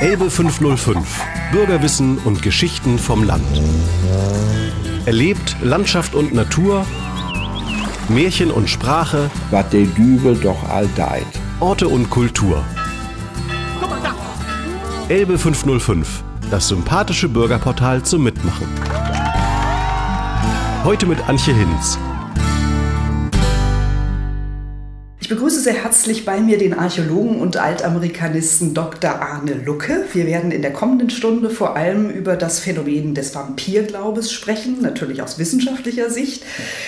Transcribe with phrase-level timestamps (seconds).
[0.00, 1.24] Elbe 505.
[1.50, 3.42] Bürgerwissen und Geschichten vom Land.
[5.06, 6.86] Erlebt Landschaft und Natur,
[8.08, 11.26] Märchen und Sprache, was der Dübel doch all deit.
[11.58, 12.64] Orte und Kultur.
[15.08, 16.22] Elbe 505.
[16.48, 18.68] Das sympathische Bürgerportal zum Mitmachen.
[20.84, 21.98] Heute mit Antje Hinz.
[25.28, 29.20] Ich begrüße sehr herzlich bei mir den Archäologen und Altamerikanisten Dr.
[29.20, 30.06] Arne Lucke.
[30.14, 35.20] Wir werden in der kommenden Stunde vor allem über das Phänomen des Vampirglaubens sprechen, natürlich
[35.20, 36.44] aus wissenschaftlicher Sicht,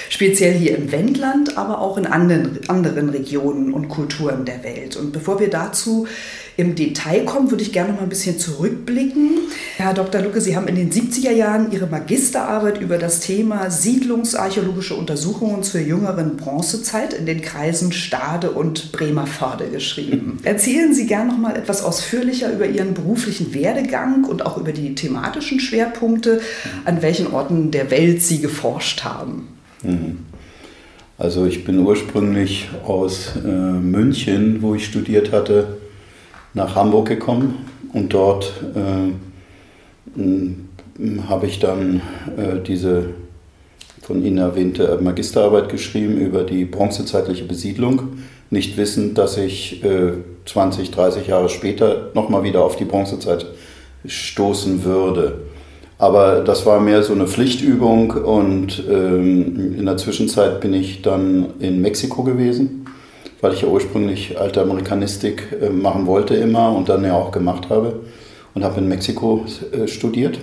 [0.09, 4.97] speziell hier im Wendland, aber auch in anderen, anderen Regionen und Kulturen der Welt.
[4.97, 6.07] Und bevor wir dazu
[6.57, 9.39] im Detail kommen, würde ich gerne noch mal ein bisschen zurückblicken.
[9.77, 10.21] Herr Dr.
[10.21, 15.81] Lucke, Sie haben in den 70er Jahren Ihre Magisterarbeit über das Thema siedlungsarchäologische Untersuchungen zur
[15.81, 20.39] jüngeren Bronzezeit in den Kreisen Stade und Bremervörde geschrieben.
[20.45, 24.95] Erzählen Sie gerne noch mal etwas ausführlicher über Ihren beruflichen Werdegang und auch über die
[24.95, 26.41] thematischen Schwerpunkte,
[26.85, 29.49] an welchen Orten der Welt Sie geforscht haben.
[29.83, 30.19] Mhm.
[31.21, 35.77] Also ich bin ursprünglich aus äh, München, wo ich studiert hatte,
[36.55, 39.13] nach Hamburg gekommen und dort äh,
[41.29, 42.03] habe ich dann
[42.37, 43.07] äh, diese
[44.03, 48.19] von Ihnen erwähnte Magisterarbeit geschrieben über die bronzezeitliche Besiedlung,
[48.51, 50.15] nicht wissend, dass ich äh,
[50.47, 53.47] 20, 30 Jahre später nochmal wieder auf die Bronzezeit
[54.05, 55.43] stoßen würde.
[55.99, 61.51] Aber das war mehr so eine Pflichtübung und ähm, in der Zwischenzeit bin ich dann
[61.61, 62.87] in Mexiko gewesen
[63.41, 67.69] weil ich ja ursprünglich alte Amerikanistik äh, machen wollte immer und dann ja auch gemacht
[67.71, 68.01] habe
[68.55, 70.39] und habe in Mexiko äh, studiert.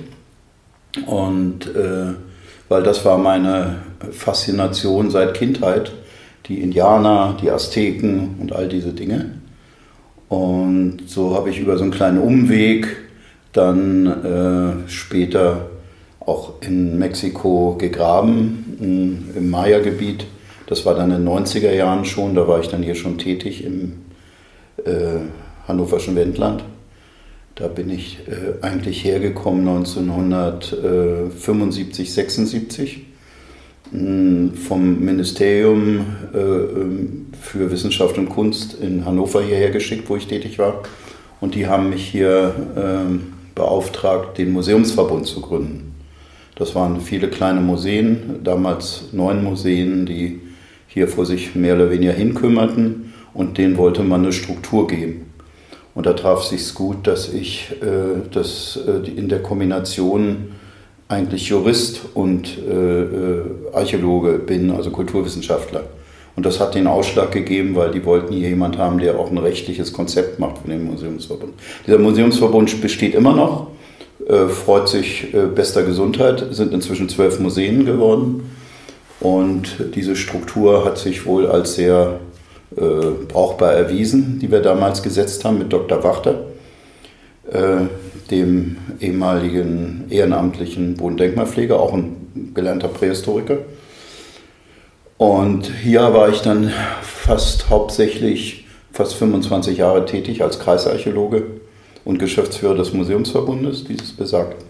[1.05, 2.13] Und äh,
[2.69, 3.77] weil das war meine
[4.11, 5.91] Faszination seit Kindheit,
[6.47, 9.31] die Indianer, die Azteken und all diese Dinge.
[10.29, 12.87] Und so habe ich über so einen kleinen Umweg
[13.53, 15.69] dann äh, später
[16.19, 18.77] auch in Mexiko gegraben,
[19.35, 20.25] im Maya-Gebiet
[20.67, 23.63] das war dann in den 90er Jahren schon, da war ich dann hier schon tätig
[23.63, 23.93] im
[24.85, 25.21] äh,
[25.67, 26.63] hannoverschen Wendland.
[27.55, 33.07] Da bin ich äh, eigentlich hergekommen 1975, 76
[33.91, 40.27] mh, vom Ministerium äh, ähm, für Wissenschaft und Kunst in Hannover hierher geschickt, wo ich
[40.27, 40.83] tätig war.
[41.39, 45.95] Und die haben mich hier ähm, beauftragt, den Museumsverbund zu gründen.
[46.55, 50.41] Das waren viele kleine Museen, damals neun Museen, die
[50.97, 55.27] hier vor sich mehr oder weniger hinkümmerten und denen wollte man eine Struktur geben.
[55.93, 60.53] Und da traf sich gut, dass ich äh, das, äh, in der Kombination
[61.07, 63.41] eigentlich Jurist und äh, äh,
[63.73, 65.83] Archäologe bin, also Kulturwissenschaftler.
[66.35, 69.37] Und das hat den Ausschlag gegeben, weil die wollten hier jemand haben, der auch ein
[69.37, 71.53] rechtliches Konzept macht für den Museumsverbund.
[71.85, 73.67] Dieser Museumsverbund besteht immer noch,
[74.27, 78.56] äh, freut sich äh, bester Gesundheit, sind inzwischen zwölf Museen geworden
[79.19, 82.19] und diese Struktur hat sich wohl als sehr
[82.75, 82.81] äh,
[83.27, 86.03] brauchbar erwiesen, die wir damals gesetzt haben mit Dr.
[86.03, 86.45] Wachter,
[87.51, 87.85] äh,
[88.29, 93.59] dem ehemaligen ehrenamtlichen Bodendenkmalpfleger, auch ein gelernter Prähistoriker.
[95.17, 101.43] Und hier war ich dann fast hauptsächlich, fast 25 Jahre tätig als Kreisarchäologe
[102.05, 104.66] und Geschäftsführer des Museumsverbundes, dieses besagten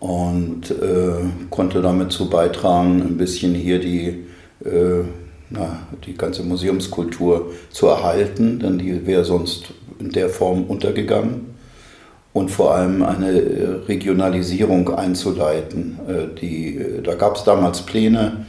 [0.00, 1.12] und äh,
[1.50, 4.24] konnte damit zu beitragen, ein bisschen hier die,
[4.64, 5.04] äh,
[5.50, 11.50] na, die ganze Museumskultur zu erhalten, denn die wäre sonst in der Form untergegangen.
[12.32, 15.98] Und vor allem eine äh, Regionalisierung einzuleiten.
[16.08, 18.46] Äh, die, äh, da gab es damals Pläne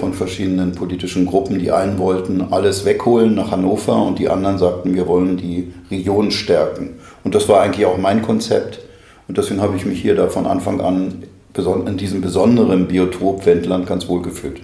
[0.00, 1.58] von verschiedenen politischen Gruppen.
[1.58, 6.30] Die einen wollten alles wegholen nach Hannover und die anderen sagten, wir wollen die Region
[6.30, 6.94] stärken.
[7.24, 8.85] Und das war eigentlich auch mein Konzept
[9.28, 11.24] und deswegen habe ich mich hier da von Anfang an
[11.86, 14.60] in diesem besonderen Biotop Wendland ganz wohl gefühlt.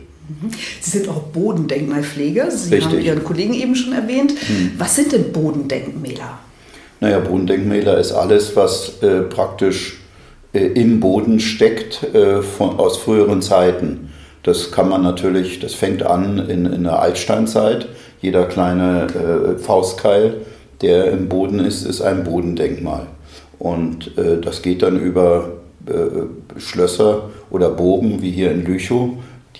[0.80, 2.50] Sie sind auch Bodendenkmalpfleger.
[2.50, 2.92] Sie Richtig.
[2.92, 4.32] haben Ihren Kollegen eben schon erwähnt.
[4.32, 4.72] Hm.
[4.78, 6.38] Was sind denn Bodendenkmäler?
[7.00, 10.00] Naja, Bodendenkmäler ist alles, was äh, praktisch
[10.52, 14.10] äh, im Boden steckt äh, von, aus früheren Zeiten.
[14.42, 17.88] Das kann man natürlich, das fängt an in, in der Altsteinzeit.
[18.20, 20.42] Jeder kleine äh, Faustkeil,
[20.80, 23.06] der im Boden ist, ist ein Bodendenkmal.
[23.62, 25.50] Und äh, das geht dann über
[25.86, 29.10] äh, Schlösser oder Bogen, wie hier in Lüchow,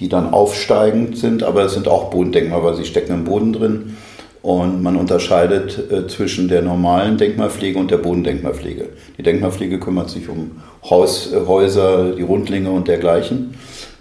[0.01, 3.97] die dann aufsteigend sind, aber es sind auch Bodendenkmal, weil sie stecken im Boden drin.
[4.43, 8.89] Und man unterscheidet äh, zwischen der normalen Denkmalpflege und der Bodendenkmalpflege.
[9.19, 10.51] Die Denkmalpflege kümmert sich um
[10.91, 13.55] Haus, äh, Häuser, die Rundlinge und dergleichen.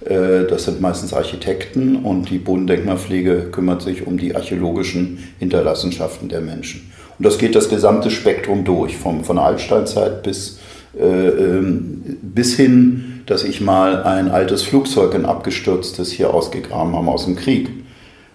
[0.04, 6.42] Äh, das sind meistens Architekten und die Bodendenkmalpflege kümmert sich um die archäologischen Hinterlassenschaften der
[6.42, 6.92] Menschen.
[7.22, 10.58] Und das geht das gesamte Spektrum durch, vom, von der Altsteinzeit bis,
[11.00, 17.10] äh, ähm, bis hin, dass ich mal ein altes Flugzeug, ein abgestürztes, hier ausgegraben habe
[17.10, 17.70] aus dem Krieg.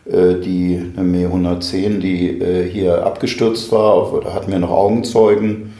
[0.05, 5.75] Äh, die Me 110, die äh, hier abgestürzt war, da hatten wir noch Augenzeugen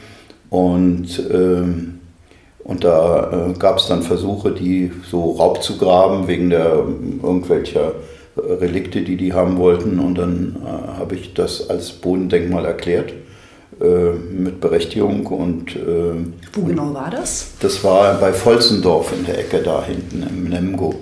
[0.49, 1.99] und ähm,
[2.65, 6.83] und da äh, gab es dann Versuche, die so Raub zu graben wegen der
[7.23, 7.93] irgendwelcher
[8.37, 9.99] Relikte, die die haben wollten.
[9.99, 13.13] Und dann äh, habe ich das als Bodendenkmal erklärt
[13.81, 15.25] äh, mit Berechtigung.
[15.27, 16.13] Und, äh,
[16.53, 17.51] Wo genau war das?
[17.59, 20.95] Das war bei Volzendorf in der Ecke da hinten im Nemgo.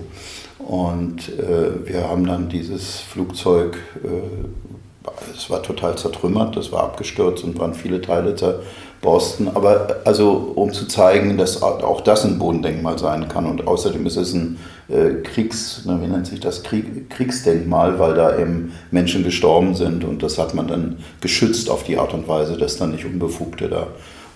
[0.60, 7.44] Und äh, wir haben dann dieses Flugzeug, äh, es war total zertrümmert, das war abgestürzt
[7.44, 8.62] und waren viele Teile zertrümmert
[9.01, 13.45] Borsten, aber also um zu zeigen, dass auch das ein Bodendenkmal sein kann.
[13.45, 14.57] Und außerdem ist es ein
[14.88, 20.24] äh, Kriegs, wie nennt sich das, Krieg, Kriegsdenkmal, weil da eben Menschen gestorben sind und
[20.24, 23.88] das hat man dann geschützt auf die Art und Weise, dass dann nicht Unbefugte da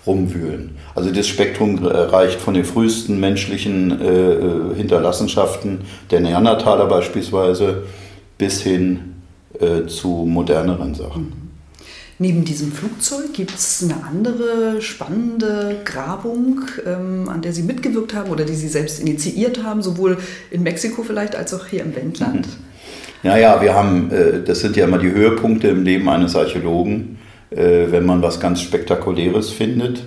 [0.06, 0.76] rumwühlen.
[0.94, 7.82] Also das Spektrum reicht von den frühesten menschlichen äh, äh, Hinterlassenschaften der Neandertaler beispielsweise
[8.38, 9.16] bis hin
[9.58, 11.49] äh, zu moderneren Sachen.
[12.22, 18.30] Neben diesem Flugzeug gibt es eine andere spannende Grabung, ähm, an der Sie mitgewirkt haben
[18.30, 20.18] oder die Sie selbst initiiert haben, sowohl
[20.50, 22.46] in Mexiko vielleicht als auch hier im Wendland?
[22.46, 22.62] Mhm.
[23.22, 27.16] Naja, wir haben, äh, das sind ja immer die Höhepunkte im Leben eines Archäologen,
[27.48, 30.04] äh, wenn man was ganz Spektakuläres findet.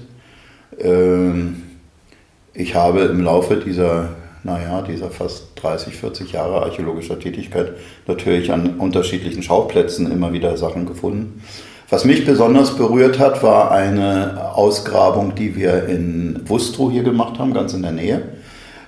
[0.78, 1.64] Ähm,
[2.54, 4.10] ich habe im Laufe dieser,
[4.44, 7.72] naja, dieser fast 30, 40 Jahre archäologischer Tätigkeit
[8.06, 11.42] natürlich an unterschiedlichen Schauplätzen immer wieder Sachen gefunden.
[11.94, 17.54] Was mich besonders berührt hat, war eine Ausgrabung, die wir in Wustrow hier gemacht haben,
[17.54, 18.24] ganz in der Nähe,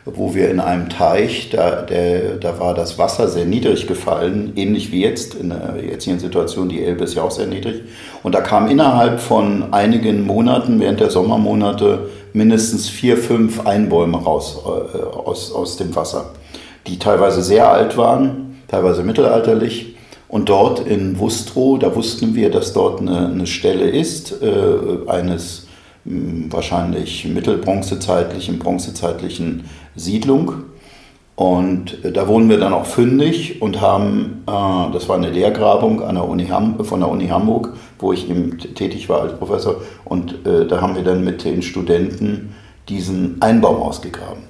[0.06, 4.92] wo wir in einem Teich, da, der, da war das Wasser sehr niedrig gefallen, ähnlich
[4.92, 7.84] wie jetzt in der jetzigen Situation, die Elbe ist ja auch sehr niedrig.
[8.24, 14.64] Und da kamen innerhalb von einigen Monaten, während der Sommermonate, mindestens vier, fünf Einbäume raus
[14.66, 16.32] äh, aus, aus dem Wasser,
[16.88, 19.95] die teilweise sehr alt waren, teilweise mittelalterlich
[20.36, 25.68] und dort in Wustrow, da wussten wir, dass dort eine, eine Stelle ist, äh, eines
[26.04, 29.64] mh, hm, wahrscheinlich mittelbronzezeitlichen, bronzezeitlichen
[29.96, 30.52] Siedlung.
[31.38, 36.04] Und äh, da wurden wir dann auch fündig und haben, äh, das war eine Lehrgrabung
[36.04, 36.50] an der Uni
[36.82, 39.78] von der Uni Hamburg, wo ich eben tätig war als Professor.
[40.04, 42.54] Und äh, da haben wir dann mit den Studenten
[42.90, 44.44] diesen Einbaum ausgegraben.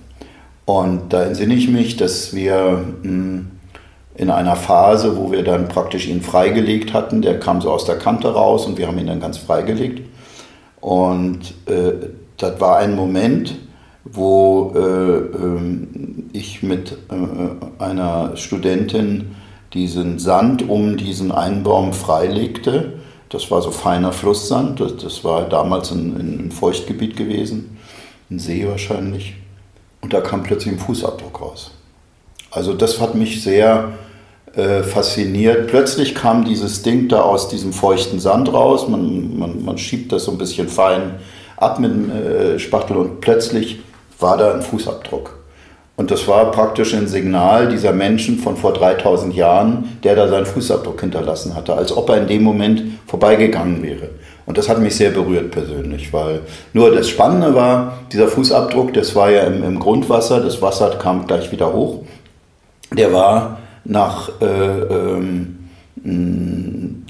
[0.65, 3.51] Und da entsinne ich mich, dass wir hm,
[4.15, 7.21] in einer Phase, wo wir dann praktisch ihn freigelegt hatten.
[7.21, 10.01] Der kam so aus der Kante raus und wir haben ihn dann ganz freigelegt.
[10.79, 11.93] Und äh,
[12.37, 13.55] das war ein Moment,
[14.03, 15.87] wo äh, äh,
[16.31, 19.35] ich mit äh, einer Studentin
[19.73, 22.93] diesen Sand um diesen Einbaum freilegte.
[23.29, 24.79] Das war so feiner Flusssand.
[24.79, 27.77] Das, das war damals ein, ein Feuchtgebiet gewesen,
[28.29, 29.33] ein See wahrscheinlich.
[30.01, 31.71] Und da kam plötzlich ein Fußabdruck raus.
[32.51, 33.91] Also das hat mich sehr
[34.55, 35.67] äh, fasziniert.
[35.67, 38.87] Plötzlich kam dieses Ding da aus diesem feuchten Sand raus.
[38.87, 41.15] Man, man, man schiebt das so ein bisschen fein
[41.57, 43.79] ab mit dem äh, Spachtel und plötzlich
[44.19, 45.37] war da ein Fußabdruck.
[45.97, 50.45] Und das war praktisch ein Signal dieser Menschen von vor 3000 Jahren, der da seinen
[50.45, 54.09] Fußabdruck hinterlassen hatte, als ob er in dem Moment vorbeigegangen wäre.
[54.45, 56.41] Und das hat mich sehr berührt persönlich, weil
[56.73, 61.25] nur das Spannende war, dieser Fußabdruck, das war ja im, im Grundwasser, das Wasser kam
[61.27, 62.03] gleich wieder hoch.
[62.91, 65.57] Der war nach äh, ähm,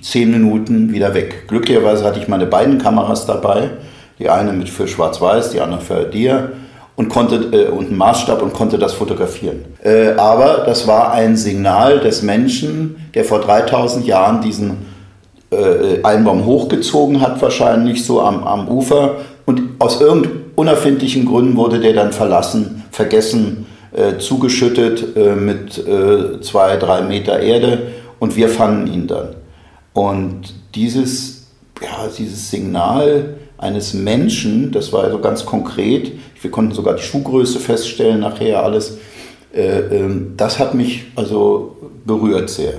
[0.02, 1.48] zehn Minuten wieder weg.
[1.48, 3.72] Glücklicherweise hatte ich meine beiden Kameras dabei,
[4.20, 6.52] die eine mit für Schwarz-Weiß, die andere für Dir
[6.96, 9.66] und konnte äh, und einen Maßstab und konnte das fotografieren.
[9.84, 14.78] Äh, aber das war ein Signal des Menschen, der vor 3000 Jahren diesen
[15.52, 21.80] äh, Einbaum hochgezogen hat, wahrscheinlich so am, am Ufer und aus irgendeinem unerfindlichen Gründen wurde
[21.80, 23.65] der dann verlassen, vergessen
[23.96, 29.36] äh, zugeschüttet äh, mit äh, zwei, drei Meter Erde und wir fangen ihn dann.
[29.94, 31.48] Und dieses,
[31.82, 36.12] ja, dieses Signal eines Menschen, das war also ganz konkret,
[36.42, 38.98] wir konnten sogar die Schuhgröße feststellen, nachher alles,
[39.54, 42.74] äh, ähm, das hat mich also berührt sehr.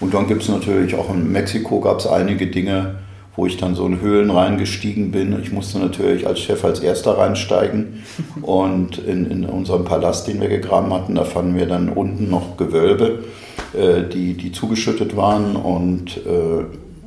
[0.00, 2.96] Und dann gibt es natürlich auch in Mexiko gab es einige Dinge,
[3.36, 5.38] wo ich dann so in Höhlen reingestiegen bin.
[5.42, 8.04] Ich musste natürlich als Chef als erster reinsteigen.
[8.42, 12.56] Und in, in unserem Palast, den wir gegraben hatten, da fanden wir dann unten noch
[12.56, 13.24] Gewölbe,
[13.72, 15.56] äh, die, die zugeschüttet waren.
[15.56, 16.64] Und, äh,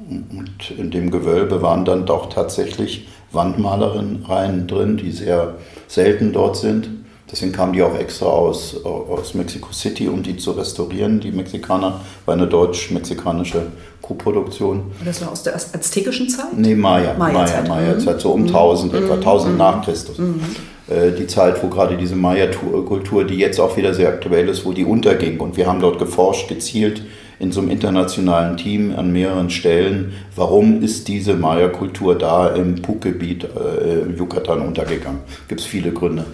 [0.09, 5.55] und in dem Gewölbe waren dann doch tatsächlich Wandmalerinnen drin, die sehr
[5.87, 6.89] selten dort sind.
[7.29, 11.19] Deswegen kamen die auch extra aus, aus Mexico City, um die zu restaurieren.
[11.19, 13.63] Die Mexikaner war eine deutsch-mexikanische
[14.01, 14.91] Koproduktion.
[15.03, 16.53] Das war aus der aztekischen Zeit?
[16.55, 17.15] Nee, Maya.
[17.17, 18.19] Maya-Zeit, Maya, Maya mhm.
[18.19, 18.99] so um 1000, mhm.
[18.99, 19.57] etwa 1000 mhm.
[19.57, 20.17] nach Christus.
[20.17, 20.39] Mhm.
[20.87, 24.71] Äh, die Zeit, wo gerade diese Maya-Kultur, die jetzt auch wieder sehr aktuell ist, wo
[24.71, 25.41] die unterging.
[25.41, 27.01] Und wir haben dort geforscht, gezielt
[27.39, 33.43] in so einem internationalen Team an mehreren Stellen, warum ist diese Maya-Kultur da im Puc-Gebiet
[33.43, 35.19] äh, Yucatan untergegangen.
[35.47, 36.25] Gibt es viele Gründe.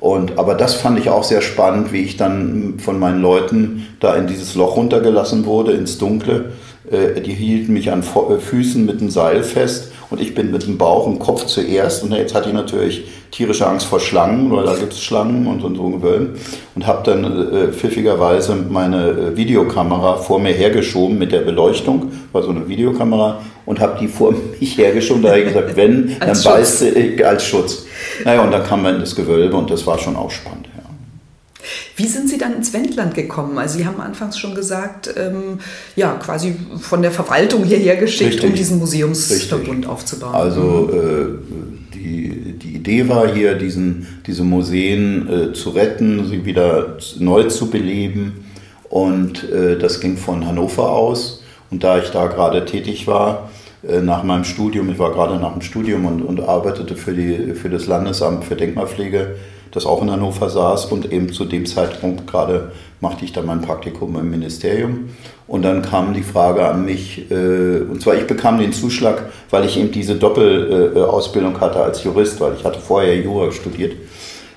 [0.00, 4.14] Und, aber das fand ich auch sehr spannend, wie ich dann von meinen Leuten da
[4.16, 6.52] in dieses Loch runtergelassen wurde, ins Dunkle.
[6.90, 10.66] Äh, die hielten mich an äh, Füßen mit einem Seil fest und ich bin mit
[10.66, 12.02] dem Bauch und Kopf zuerst.
[12.02, 15.62] Und jetzt hatte ich natürlich tierische Angst vor Schlangen, weil da gibt es Schlangen und,
[15.62, 16.30] und so Gewölben.
[16.74, 22.42] Und habe dann äh, pfiffigerweise meine äh, Videokamera vor mir hergeschoben mit der Beleuchtung, war
[22.42, 25.22] so eine Videokamera, und habe die vor mich hergeschoben.
[25.22, 27.84] Da habe ich gesagt, wenn, dann beißt ich als Schutz.
[28.24, 30.70] Naja, und dann kam man in das Gewölbe und das war schon auch spannend.
[31.96, 33.58] Wie sind Sie dann ins Wendland gekommen?
[33.58, 35.58] Also Sie haben anfangs schon gesagt, ähm,
[35.96, 38.50] ja, quasi von der Verwaltung hierher geschickt, Richtig.
[38.50, 40.34] um diesen Museumsverbund aufzubauen.
[40.34, 41.26] Also äh,
[41.94, 47.68] die, die Idee war hier, diesen, diese Museen äh, zu retten, sie wieder neu zu
[47.68, 48.46] beleben.
[48.88, 51.42] Und äh, das ging von Hannover aus.
[51.70, 53.50] Und da ich da gerade tätig war,
[53.82, 57.70] nach meinem Studium, ich war gerade nach dem Studium und, und arbeitete für, die, für
[57.70, 59.36] das Landesamt für Denkmalpflege,
[59.70, 63.62] das auch in Hannover saß und eben zu dem Zeitpunkt gerade machte ich dann mein
[63.62, 65.10] Praktikum im Ministerium.
[65.46, 69.64] Und dann kam die Frage an mich, äh, und zwar ich bekam den Zuschlag, weil
[69.64, 73.94] ich eben diese Doppelausbildung hatte als Jurist, weil ich hatte vorher Jura studiert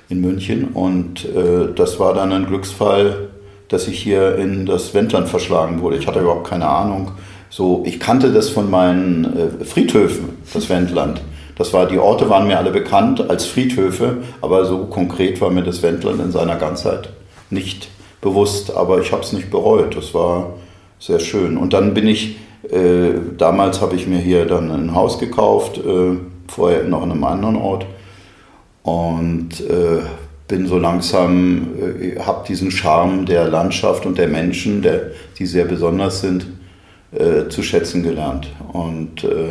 [0.09, 3.29] in München und äh, das war dann ein Glücksfall,
[3.69, 5.97] dass ich hier in das Wendland verschlagen wurde.
[5.97, 7.11] Ich hatte überhaupt keine Ahnung.
[7.55, 9.25] So, ich kannte das von meinen
[9.61, 11.21] äh, Friedhöfen, das Wendland.
[11.55, 15.61] Das war, die Orte waren mir alle bekannt als Friedhöfe, aber so konkret war mir
[15.61, 17.09] das Wendland in seiner Ganzheit
[17.51, 17.89] nicht
[18.21, 18.75] bewusst.
[18.75, 19.95] Aber ich habe es nicht bereut.
[19.95, 20.53] Das war
[20.97, 21.57] sehr schön.
[21.57, 22.37] Und dann bin ich,
[22.71, 26.17] äh, damals habe ich mir hier dann ein Haus gekauft, äh,
[26.47, 27.85] vorher noch in einem anderen Ort.
[28.81, 30.01] Und äh,
[30.47, 35.65] bin so langsam, äh, habe diesen Charme der Landschaft und der Menschen, der, die sehr
[35.65, 36.47] besonders sind,
[37.17, 38.47] äh, zu schätzen gelernt.
[38.71, 39.49] Und äh,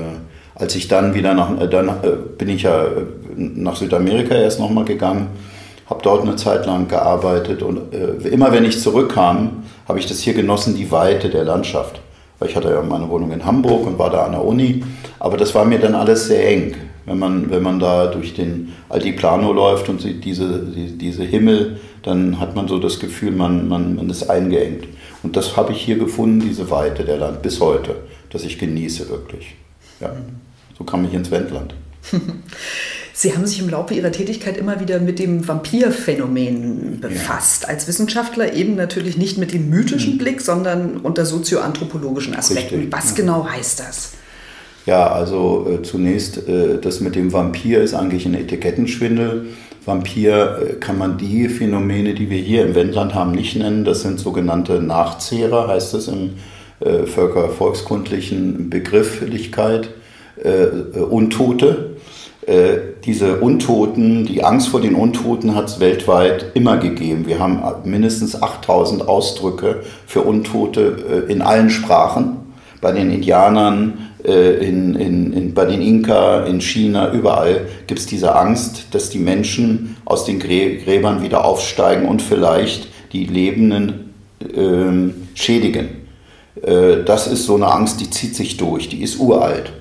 [0.55, 1.91] als ich dann wieder nach, äh, dann
[2.39, 2.87] bin ich ja
[3.37, 5.29] nach Südamerika erst nochmal gegangen,
[5.89, 7.93] habe dort eine Zeit lang gearbeitet und
[8.25, 12.01] immer wenn ich zurückkam, habe ich das hier genossen, die Weite der Landschaft.
[12.39, 14.83] Weil ich hatte ja meine Wohnung in Hamburg und war da an der Uni,
[15.19, 16.75] aber das war mir dann alles sehr eng.
[17.05, 21.79] Wenn man, wenn man da durch den Altiplano läuft und sieht diese, die, diese Himmel,
[22.03, 24.87] dann hat man so das Gefühl, man, man, man ist eingeengt.
[25.23, 27.97] Und das habe ich hier gefunden, diese Weite der Land, bis heute,
[28.31, 29.55] dass ich genieße wirklich.
[30.01, 30.15] Ja.
[30.77, 31.75] So kam ich ins Wendland.
[33.15, 37.65] Sie haben sich im Laufe Ihrer Tätigkeit immer wieder mit dem Vampirphänomen befasst.
[37.65, 37.69] Ja.
[37.69, 40.19] Als Wissenschaftler eben natürlich nicht mit dem mythischen mhm.
[40.19, 42.77] Blick, sondern unter sozioanthropologischen Aspekten.
[42.77, 42.93] Richtig.
[42.93, 43.17] Was ja.
[43.17, 44.13] genau heißt das?
[44.87, 49.47] Ja, also äh, zunächst, äh, das mit dem Vampir ist eigentlich ein Etikettenschwindel.
[49.85, 53.85] Vampir äh, kann man die Phänomene, die wir hier im Wendland haben, nicht nennen.
[53.85, 56.35] Das sind sogenannte Nachzehrer, heißt es im
[56.81, 59.91] äh, völkervolkskundlichen Begrifflichkeit.
[60.43, 61.97] Äh, äh, Untote.
[62.47, 67.27] Äh, diese Untoten, die Angst vor den Untoten hat es weltweit immer gegeben.
[67.27, 72.39] Wir haben mindestens 8000 Ausdrücke für Untote in allen Sprachen.
[72.83, 78.35] Bei den Indianern, in, in, in, bei den Inka, in China, überall gibt es diese
[78.35, 85.89] Angst, dass die Menschen aus den Gräbern wieder aufsteigen und vielleicht die Lebenden äh, schädigen.
[86.63, 89.73] Äh, das ist so eine Angst, die zieht sich durch, die ist uralt.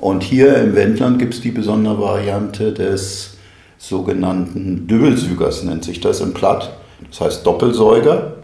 [0.00, 3.36] Und hier im Wendland gibt es die besondere Variante des
[3.78, 6.72] sogenannten Dübbelsügers, nennt sich das im Platt.
[7.10, 8.34] Das heißt Doppelsäuger.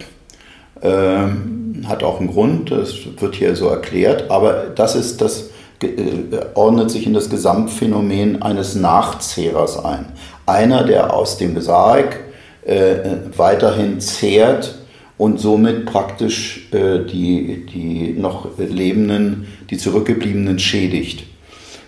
[0.83, 1.53] Ähm,
[1.86, 5.50] hat auch einen Grund, das wird hier so erklärt, aber das ist das,
[5.82, 5.86] äh,
[6.54, 10.06] ordnet sich in das Gesamtphänomen eines Nachzehrers ein.
[10.46, 12.20] Einer, der aus dem Sarg
[12.64, 12.96] äh,
[13.36, 14.76] weiterhin zehrt
[15.18, 21.24] und somit praktisch äh, die, die noch Lebenden, die Zurückgebliebenen schädigt.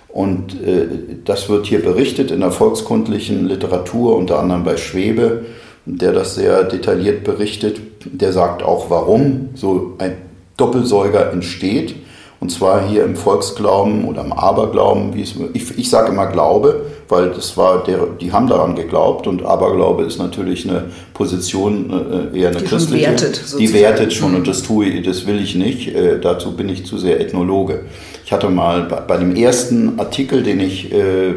[0.08, 0.86] Und äh,
[1.24, 5.44] das wird hier berichtet in der volkskundlichen Literatur, unter anderem bei Schwebe,
[5.86, 7.80] der das sehr detailliert berichtet.
[8.04, 10.16] Der sagt auch, warum so ein
[10.56, 11.94] Doppelsäuger entsteht.
[12.38, 16.82] Und zwar hier im Volksglauben oder im Aberglauben, wie es, ich, ich sage immer Glaube,
[17.08, 22.38] weil das war der, die haben daran geglaubt und Aberglaube ist natürlich eine Position, äh,
[22.38, 24.36] eher eine die christliche, wertet, die wertet schon mhm.
[24.36, 25.94] und das tue ich, das will ich nicht.
[25.94, 27.86] Äh, dazu bin ich zu sehr Ethnologe.
[28.26, 31.28] Ich hatte mal bei, bei dem ersten Artikel, den ich äh,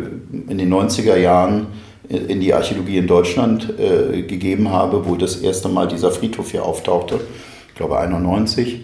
[0.49, 1.67] in den 90er Jahren
[2.09, 6.65] in die Archäologie in Deutschland äh, gegeben habe, wo das erste Mal dieser Friedhof hier
[6.65, 7.19] auftauchte,
[7.67, 8.81] ich glaube 91.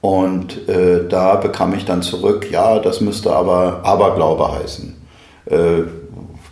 [0.00, 4.96] Und äh, da bekam ich dann zurück, ja, das müsste aber Aberglaube heißen.
[5.46, 5.82] Äh,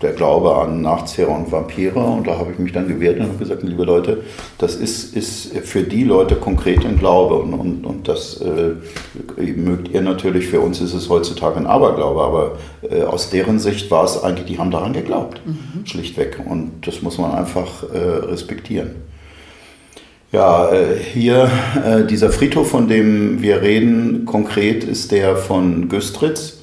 [0.03, 1.99] der Glaube an Nachzehrer und Vampire.
[1.99, 4.23] Und da habe ich mich dann gewehrt und habe gesagt, liebe Leute,
[4.59, 7.37] das ist, ist für die Leute konkret ein Glaube.
[7.37, 12.23] Und, und, und das äh, mögt ihr natürlich, für uns ist es heutzutage ein Aberglaube,
[12.23, 15.85] aber äh, aus deren Sicht war es eigentlich, die haben daran geglaubt, mhm.
[15.87, 16.41] schlichtweg.
[16.49, 19.11] Und das muss man einfach äh, respektieren.
[20.33, 21.51] Ja, äh, hier
[21.85, 26.60] äh, dieser Friedhof, von dem wir reden, konkret ist der von Güstritz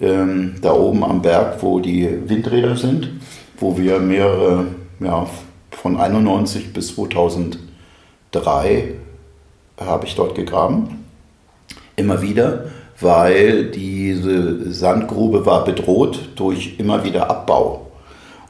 [0.00, 3.10] ähm, da oben am Berg, wo die Windräder sind,
[3.58, 4.66] wo wir mehrere,
[5.00, 5.26] ja,
[5.70, 7.58] von 91 bis 2003
[9.78, 11.04] habe ich dort gegraben.
[11.96, 12.66] Immer wieder,
[13.00, 17.90] weil diese Sandgrube war bedroht durch immer wieder Abbau.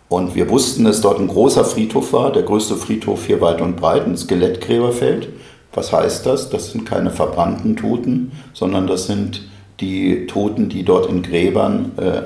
[0.08, 3.76] Und wir wussten, dass dort ein großer Friedhof war, der größte Friedhof hier weit und
[3.76, 5.28] breit, ein Skelettgräberfeld.
[5.72, 6.50] Was heißt das?
[6.50, 9.48] Das sind keine verbrannten Toten, sondern das sind
[9.80, 12.22] die Toten, die dort in Gräbern äh,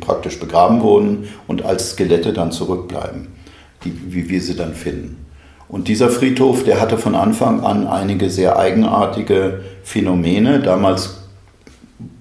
[0.00, 3.28] praktisch begraben wurden und als Skelette dann zurückbleiben,
[3.84, 5.24] die, wie wir sie dann finden.
[5.68, 10.60] Und dieser Friedhof, der hatte von Anfang an einige sehr eigenartige Phänomene.
[10.60, 11.18] Damals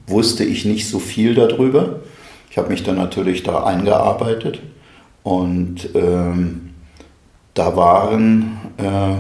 [0.06, 2.02] wusste ich nicht so viel darüber.
[2.52, 4.60] Ich habe mich dann natürlich da eingearbeitet
[5.24, 6.72] und ähm,
[7.54, 9.16] da waren äh,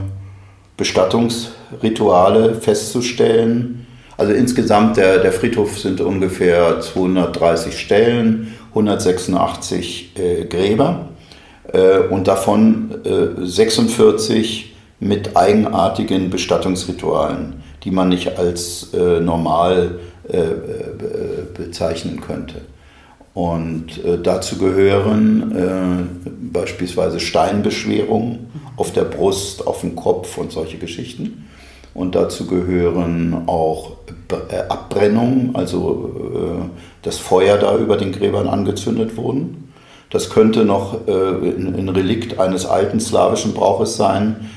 [0.75, 3.87] Bestattungsrituale festzustellen,
[4.17, 11.09] also insgesamt der, der Friedhof sind ungefähr 230 Stellen, 186 äh, Gräber
[11.71, 20.38] äh, und davon äh, 46 mit eigenartigen Bestattungsritualen, die man nicht als äh, normal äh,
[20.39, 20.53] äh,
[21.55, 22.62] bezeichnen könnte.
[23.33, 28.47] Und dazu gehören beispielsweise Steinbeschwerungen
[28.77, 31.45] auf der Brust, auf dem Kopf und solche Geschichten.
[31.98, 33.94] Und dazu gehören auch
[34.30, 36.66] äh, Abbrennungen, also äh,
[37.01, 39.74] das Feuer da über den Gräbern angezündet wurden.
[40.12, 44.51] Das könnte noch äh, ein Relikt eines alten slawischen Brauches sein.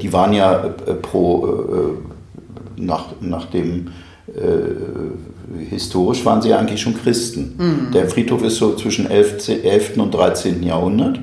[0.00, 1.98] Die waren ja pro,
[2.76, 3.88] nach, nach dem
[5.68, 7.56] historisch waren sie eigentlich schon Christen.
[7.58, 7.92] Mhm.
[7.92, 9.48] Der Friedhof ist so zwischen 11.
[9.64, 9.96] 11.
[9.96, 10.62] und 13.
[10.62, 11.18] Jahrhundert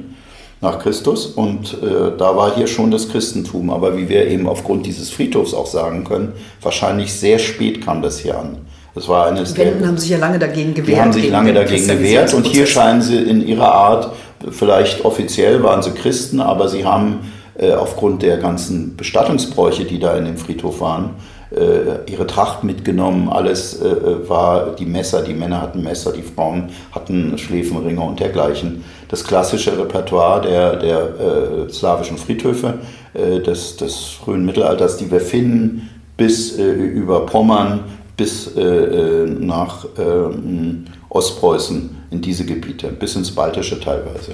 [0.64, 4.86] nach Christus und äh, da war hier schon das Christentum, aber wie wir eben aufgrund
[4.86, 8.58] dieses Friedhofs auch sagen können, wahrscheinlich sehr spät kam das hier an.
[8.96, 10.98] Das war eines die Wenden der, haben sich ja lange dagegen gewehrt.
[10.98, 14.12] Die haben sich lange dagegen gewehrt und hier scheinen sie in ihrer Art,
[14.50, 20.16] vielleicht offiziell waren sie Christen, aber sie haben äh, aufgrund der ganzen Bestattungsbräuche, die da
[20.16, 21.12] in dem Friedhof waren,
[21.56, 23.30] äh, ihre Tracht mitgenommen.
[23.30, 28.84] Alles äh, war die Messer, die Männer hatten Messer, die Frauen hatten Schläfenringe und dergleichen.
[29.14, 32.80] Das klassische Repertoire der, der äh, slawischen Friedhöfe
[33.14, 37.82] äh, des, des frühen Mittelalters, die wir finden, bis äh, über Pommern,
[38.18, 44.34] bis äh, nach ähm, Ostpreußen in diese Gebiete, bis ins Baltische teilweise.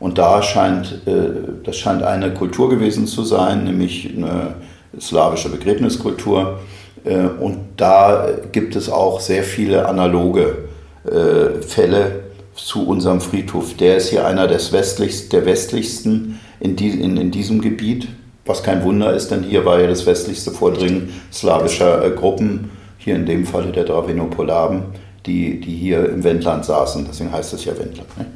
[0.00, 1.02] Und da scheint,
[1.62, 4.54] das scheint eine Kultur gewesen zu sein, nämlich eine
[5.00, 6.58] slawische Begräbniskultur.
[7.04, 10.56] Äh, und da gibt es auch sehr viele analoge
[11.04, 12.27] äh, Fälle
[12.58, 13.74] zu unserem Friedhof.
[13.76, 18.08] Der ist hier einer des westlichsten, der westlichsten in, die, in, in diesem Gebiet,
[18.44, 23.14] was kein Wunder ist, denn hier war ja das westlichste Vordringen slawischer äh, Gruppen, hier
[23.14, 24.82] in dem Falle der Dravenopolaben,
[25.24, 27.06] die, die hier im Wendland saßen.
[27.08, 28.18] Deswegen heißt es ja Wendland.
[28.18, 28.26] Ne?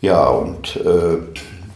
[0.00, 1.18] Ja, und äh,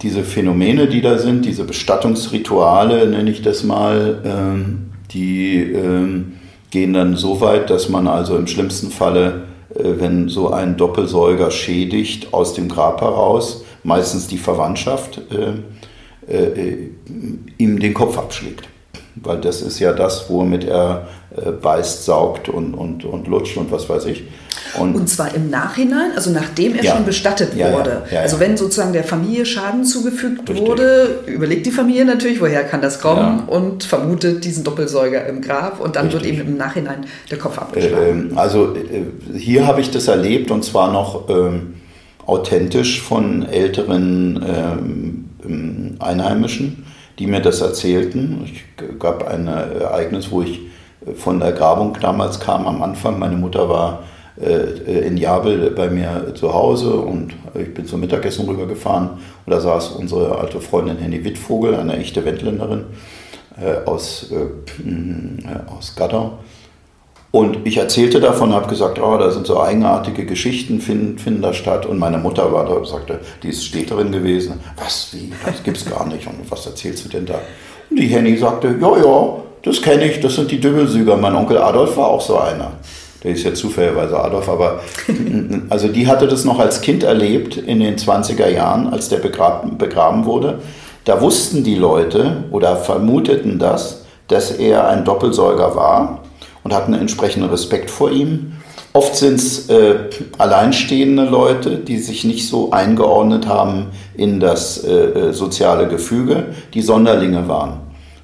[0.02, 6.34] diese Phänomene, die da sind, diese Bestattungsrituale, nenne ich das mal, ähm, die ähm,
[6.70, 12.32] gehen dann so weit, dass man also im schlimmsten Falle, wenn so ein Doppelsäuger schädigt,
[12.32, 16.90] aus dem Grab heraus, meistens die Verwandtschaft, äh, äh,
[17.58, 18.68] ihm den Kopf abschlägt.
[19.16, 23.70] Weil das ist ja das, womit er äh, beißt, saugt und, und, und lutscht und
[23.70, 24.24] was weiß ich.
[24.79, 26.94] Und, und zwar im Nachhinein, also nachdem er ja.
[26.94, 28.03] schon bestattet ja, wurde.
[28.11, 30.66] Ja, also wenn sozusagen der Familie Schaden zugefügt Richtig.
[30.66, 35.81] wurde, überlegt die Familie natürlich, woher kann das kommen und vermutet diesen Doppelsäuger im Grab
[35.81, 36.22] und dann Richtig.
[36.22, 38.31] wird eben im Nachhinein der Kopf abgeschlagen.
[38.31, 41.74] Ähm, also äh, hier habe ich das erlebt und zwar noch ähm,
[42.27, 46.85] authentisch von älteren ähm, Einheimischen,
[47.18, 48.42] die mir das erzählten.
[48.44, 48.64] Ich
[48.98, 50.61] gab ein Ereignis, wo ich
[51.16, 53.18] von der Grabung damals kam am Anfang.
[53.18, 54.05] Meine Mutter war
[54.40, 59.11] äh, in Jabel bei mir zu Hause und ich bin zum Mittagessen rübergefahren
[59.46, 62.85] und da saß unsere alte Freundin Henny Wittvogel, eine echte Wendländerin
[63.61, 66.38] äh, aus, äh, aus Gaddau.
[67.35, 71.53] Und ich erzählte davon, habe gesagt, oh, da sind so eigenartige Geschichten, finden, finden da
[71.53, 71.85] statt.
[71.85, 74.61] Und meine Mutter war da und sagte, die ist Städterin gewesen.
[74.77, 76.29] Was, wie, das gibt's gar nicht.
[76.29, 77.35] Und was erzählst du denn da?
[77.90, 81.16] Und die Henny sagte, ja, ja, das kenne ich, das sind die Dübbelsüger.
[81.16, 82.70] Mein Onkel Adolf war auch so einer.
[83.25, 84.79] Der ist ja zufälligerweise Adolf, aber
[85.70, 89.77] also die hatte das noch als Kind erlebt in den 20er Jahren, als der begraben,
[89.77, 90.61] begraben wurde.
[91.05, 96.20] Da wussten die Leute oder vermuteten das, dass er ein Doppelsäuger war
[96.64, 98.55] und hatten entsprechenden Respekt vor ihm.
[98.92, 99.96] Oft sind es äh,
[100.38, 106.83] alleinstehende Leute, die sich nicht so eingeordnet haben in das äh, äh, soziale Gefüge, die
[106.83, 107.81] Sonderlinge waren,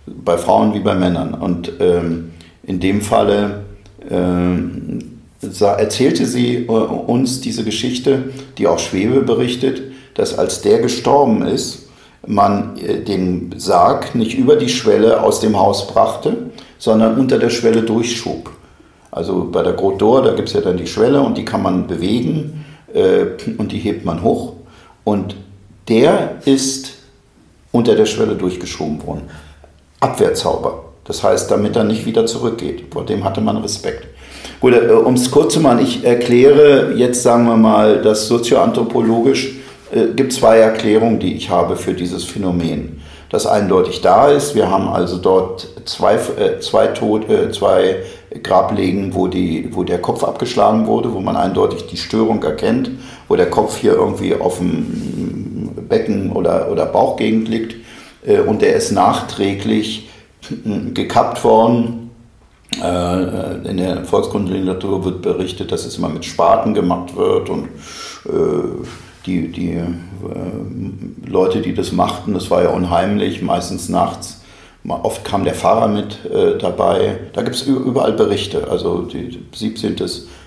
[0.06, 1.34] bei Frauen wie bei Männern.
[1.34, 2.30] Und ähm,
[2.62, 3.64] in dem Falle
[4.08, 9.82] äh, erzählte sie äh, uns diese Geschichte, die auch Schwebe berichtet,
[10.14, 11.88] dass als der gestorben ist,
[12.26, 16.50] man äh, den Sarg nicht über die Schwelle aus dem Haus brachte,
[16.80, 18.50] sondern unter der Schwelle durchschob.
[19.12, 21.62] Also bei der Grotte d'Or, da gibt es ja dann die Schwelle und die kann
[21.62, 23.26] man bewegen äh,
[23.58, 24.54] und die hebt man hoch.
[25.04, 25.36] Und
[25.88, 26.94] der ist
[27.70, 29.22] unter der Schwelle durchgeschoben worden.
[30.00, 30.84] Abwehrzauber.
[31.04, 32.84] Das heißt, damit er nicht wieder zurückgeht.
[32.92, 34.06] Vor dem hatte man Respekt.
[34.60, 39.56] Gut, äh, um es kurz zu machen, ich erkläre jetzt, sagen wir mal, das sozioanthropologisch
[39.92, 43.02] äh, gibt zwei Erklärungen, die ich habe für dieses Phänomen.
[43.30, 48.02] Das eindeutig da ist, wir haben also dort zwei, äh, zwei, Tod, äh, zwei
[48.42, 52.90] Grablegen, wo, die, wo der Kopf abgeschlagen wurde, wo man eindeutig die Störung erkennt,
[53.28, 57.76] wo der Kopf hier irgendwie auf dem Becken oder, oder Bauchgegend liegt
[58.26, 60.08] äh, und der ist nachträglich
[60.94, 62.10] gekappt worden.
[62.72, 67.68] In der Volkskundeliteratur wird berichtet, dass es immer mit Spaten gemacht wird und
[69.26, 69.84] die, die äh,
[71.26, 74.40] Leute, die das machten, das war ja unheimlich, meistens nachts.
[74.88, 76.20] Oft kam der Fahrer mit
[76.58, 77.18] dabei.
[77.34, 79.94] Da gibt es überall Berichte, also die 17.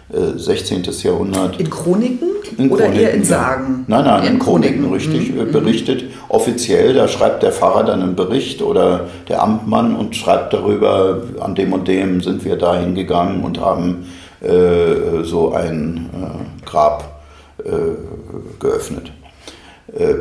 [0.10, 0.84] 16.
[1.04, 1.60] Jahrhundert.
[1.60, 3.86] In Chroniken in oder Chroniken, eher in Sagen?
[3.88, 5.52] Nein, nein, in, in Chroniken, Chroniken, richtig mhm.
[5.52, 6.04] berichtet.
[6.30, 11.56] Offiziell, da schreibt der Pfarrer dann einen Bericht oder der Amtmann und schreibt darüber, an
[11.56, 14.06] dem und dem sind wir da hingegangen und haben
[14.42, 17.13] äh, so ein äh, Grab äh,
[18.60, 19.12] geöffnet.
[19.96, 20.16] Äh,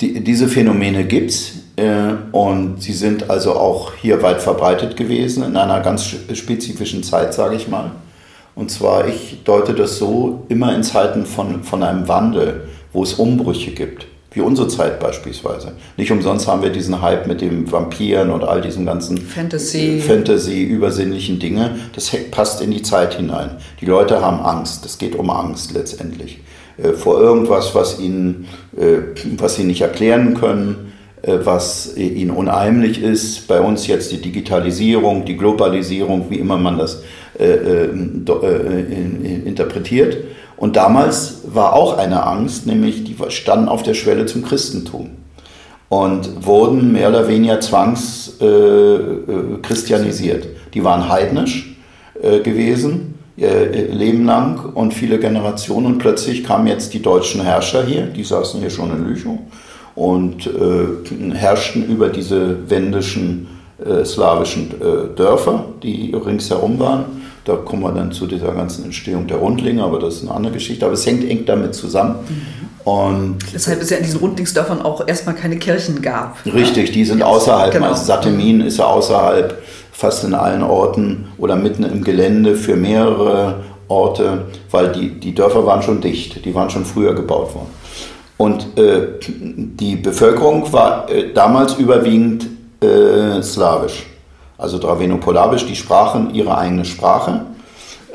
[0.00, 5.44] die, diese Phänomene gibt es äh, und sie sind also auch hier weit verbreitet gewesen,
[5.44, 7.92] in einer ganz spezifischen Zeit, sage ich mal.
[8.54, 13.14] Und zwar, ich deute das so, immer in Zeiten von, von einem Wandel, wo es
[13.14, 15.72] Umbrüche gibt, wie unsere Zeit beispielsweise.
[15.96, 20.64] Nicht umsonst haben wir diesen Hype mit den Vampiren und all diesen ganzen Fantasy, Fantasy
[20.64, 21.76] übersinnlichen Dinge.
[21.94, 23.50] Das passt in die Zeit hinein.
[23.80, 24.84] Die Leute haben Angst.
[24.84, 26.40] Es geht um Angst letztendlich.
[26.76, 28.98] Äh, vor irgendwas, was ihnen, äh,
[29.38, 30.92] was sie nicht erklären können,
[31.22, 33.46] äh, was ihnen unheimlich ist.
[33.46, 37.02] Bei uns jetzt die Digitalisierung, die Globalisierung, wie immer man das
[39.44, 40.18] interpretiert.
[40.64, 45.10] Und damals war auch eine Angst, nämlich die standen auf der Schwelle zum Christentum
[45.90, 50.46] und wurden mehr oder weniger zwangschristianisiert.
[50.72, 51.76] Die waren heidnisch
[52.42, 55.84] gewesen äh, Leben lang und viele Generationen.
[55.84, 59.36] Und plötzlich kamen jetzt die deutschen Herrscher hier, die saßen hier schon in Lüchow
[59.94, 60.86] und äh,
[61.34, 63.48] herrschten über diese wendischen
[63.84, 67.23] äh, slawischen äh, Dörfer, die ringsherum waren.
[67.44, 70.54] Da kommen wir dann zu dieser ganzen Entstehung der Rundlinge, aber das ist eine andere
[70.54, 70.84] Geschichte.
[70.84, 72.16] Aber es hängt eng damit zusammen.
[72.28, 72.90] Mhm.
[72.90, 76.36] Und Deshalb es ja in diesen Rundlingsdörfern auch erstmal keine Kirchen gab.
[76.44, 77.72] Richtig, die sind außerhalb.
[77.72, 77.88] Genau.
[77.88, 83.62] Also Satemin ist ja außerhalb fast in allen Orten oder mitten im Gelände für mehrere
[83.88, 87.68] Orte, weil die, die Dörfer waren schon dicht, die waren schon früher gebaut worden.
[88.36, 92.46] Und äh, die Bevölkerung war äh, damals überwiegend
[92.82, 94.06] äh, slawisch,
[94.58, 97.46] also Draveno-Polabisch, die sprachen ihre eigene Sprache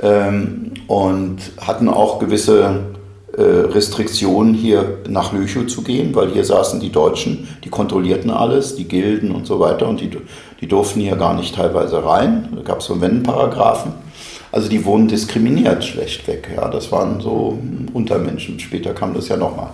[0.01, 2.79] ähm, und hatten auch gewisse
[3.37, 8.75] äh, Restriktionen, hier nach Lüchow zu gehen, weil hier saßen die Deutschen, die kontrollierten alles,
[8.75, 10.09] die Gilden und so weiter und die,
[10.61, 12.49] die durften hier gar nicht teilweise rein.
[12.55, 13.93] Da gab es so Wendenparagraphen.
[14.51, 16.49] Also die wurden diskriminiert schlechtweg.
[16.55, 17.59] Ja, das waren so
[17.93, 18.59] Untermenschen.
[18.59, 19.69] Später kam das ja nochmal.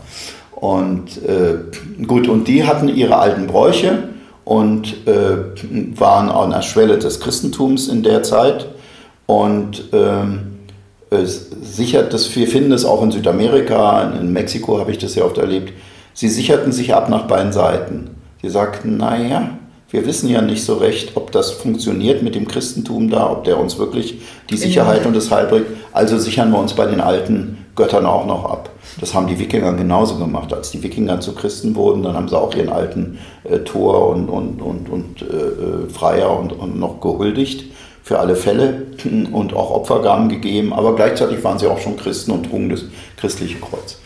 [0.51, 4.09] Und äh, gut, und die hatten ihre alten Bräuche
[4.45, 8.67] und äh, waren an der Schwelle des Christentums in der Zeit
[9.25, 10.59] und ähm,
[11.09, 15.25] äh, sichert das, wir finden es auch in Südamerika, in Mexiko habe ich das ja
[15.25, 15.73] oft erlebt,
[16.13, 18.11] sie sicherten sich ab nach beiden Seiten.
[18.41, 19.57] Sie sagten, naja,
[19.89, 23.59] wir wissen ja nicht so recht, ob das funktioniert mit dem Christentum da, ob der
[23.59, 25.07] uns wirklich die Sicherheit ja.
[25.07, 25.67] und das Heil bringt.
[25.93, 28.69] Also sichern wir uns bei den alten Göttern auch noch ab.
[28.99, 30.53] Das haben die Wikinger genauso gemacht.
[30.53, 34.29] Als die Wikinger zu Christen wurden, dann haben sie auch ihren alten äh, Tor und,
[34.29, 37.65] und, und, und äh, äh Freier und, und noch gehuldigt
[38.03, 38.83] für alle Fälle
[39.31, 42.83] und auch Opfergaben gegeben, aber gleichzeitig waren sie auch schon Christen und trugen das
[43.17, 43.97] christliche Kreuz.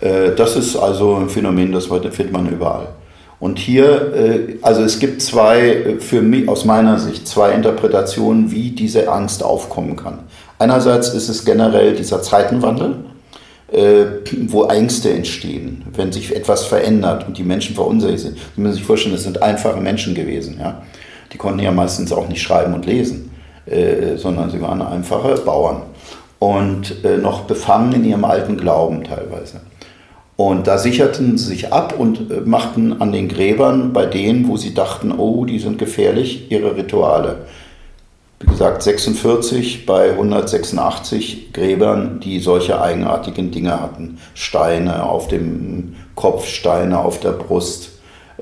[0.00, 2.88] Äh, das ist also ein Phänomen, das findet man überall.
[3.42, 8.52] Und hier, äh, also es gibt zwei, äh, für mich aus meiner Sicht, zwei Interpretationen,
[8.52, 10.20] wie diese Angst aufkommen kann.
[10.60, 13.04] Einerseits ist es generell dieser Zeitenwandel,
[14.48, 18.38] wo Ängste entstehen, wenn sich etwas verändert und die Menschen verunsichert sind.
[18.54, 20.58] Sie müssen sich vorstellen, das sind einfache Menschen gewesen.
[20.60, 20.82] Ja?
[21.32, 23.30] Die konnten ja meistens auch nicht schreiben und lesen,
[24.16, 25.82] sondern sie waren einfache Bauern
[26.38, 29.62] und noch befangen in ihrem alten Glauben teilweise.
[30.36, 34.56] Und da sicherten sie sich ab und äh, machten an den Gräbern bei denen, wo
[34.56, 37.46] sie dachten, oh, die sind gefährlich, ihre Rituale.
[38.42, 44.18] Wie gesagt, 46 bei 186 Gräbern, die solche eigenartigen Dinge hatten.
[44.34, 47.90] Steine auf dem Kopf, Steine auf der Brust,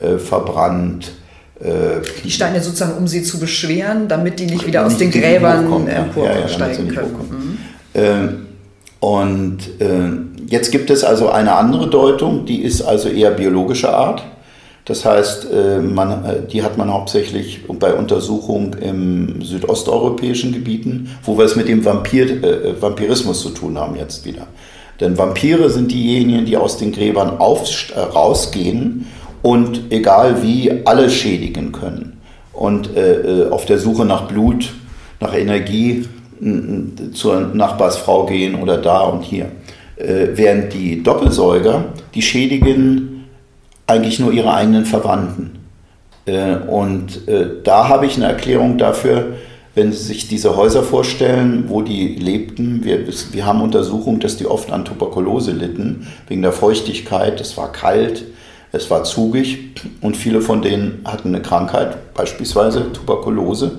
[0.01, 1.13] äh, verbrannt.
[1.61, 5.87] Äh, die Steine sozusagen, um sie zu beschweren, damit die nicht wieder aus den Gräbern
[5.87, 7.59] emporsteigen ja, ja, können.
[7.95, 8.01] Mhm.
[8.01, 8.29] Äh,
[9.01, 9.59] und
[10.47, 14.23] jetzt gibt es also eine andere Deutung, die ist also eher biologischer Art.
[14.91, 21.39] Das heißt, äh, man, äh, die hat man hauptsächlich bei Untersuchungen im südosteuropäischen Gebieten, wo
[21.39, 24.49] wir es mit dem Vampir, äh, Vampirismus zu tun haben jetzt wieder.
[24.99, 29.07] Denn Vampire sind diejenigen, die aus den Gräbern auf, äh, rausgehen
[29.43, 32.21] und egal wie alle schädigen können.
[32.53, 34.73] Und äh, auf der Suche nach Blut,
[35.21, 36.05] nach Energie
[37.15, 39.53] zur Nachbarsfrau gehen oder da und hier.
[39.95, 43.10] Äh, während die Doppelsäuger, die schädigen
[43.91, 45.59] eigentlich nur ihre eigenen Verwandten.
[46.27, 49.35] Äh, und äh, da habe ich eine Erklärung dafür,
[49.75, 52.85] wenn Sie sich diese Häuser vorstellen, wo die lebten.
[52.85, 57.41] Wir, wir haben Untersuchungen, dass die oft an Tuberkulose litten, wegen der Feuchtigkeit.
[57.41, 58.25] Es war kalt,
[58.73, 63.73] es war zugig und viele von denen hatten eine Krankheit, beispielsweise Tuberkulose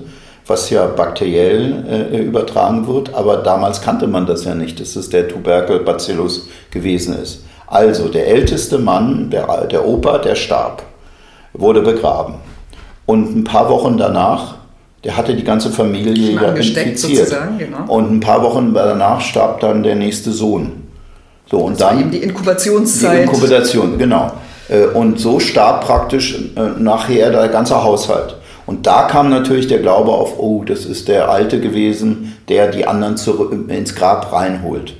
[0.46, 5.08] was ja bakteriell äh, übertragen wird, aber damals kannte man das ja nicht, dass es
[5.08, 7.44] der Tuberkelbacillus gewesen ist.
[7.72, 10.82] Also der älteste Mann, der, der Opa, der starb,
[11.54, 12.34] wurde begraben.
[13.06, 14.56] Und ein paar Wochen danach,
[15.04, 17.34] der hatte die ganze Familie ja infiziert.
[17.56, 17.90] Genau.
[17.90, 20.82] Und ein paar Wochen danach starb dann der nächste Sohn.
[21.50, 23.20] So, und das dann, war eben die Inkubationszeit.
[23.20, 24.32] Die Inkubation, genau.
[24.68, 28.36] Äh, und so starb praktisch äh, nachher der ganze Haushalt.
[28.66, 32.86] Und da kam natürlich der Glaube auf, oh, das ist der Alte gewesen, der die
[32.86, 34.92] anderen zurück, ins Grab reinholt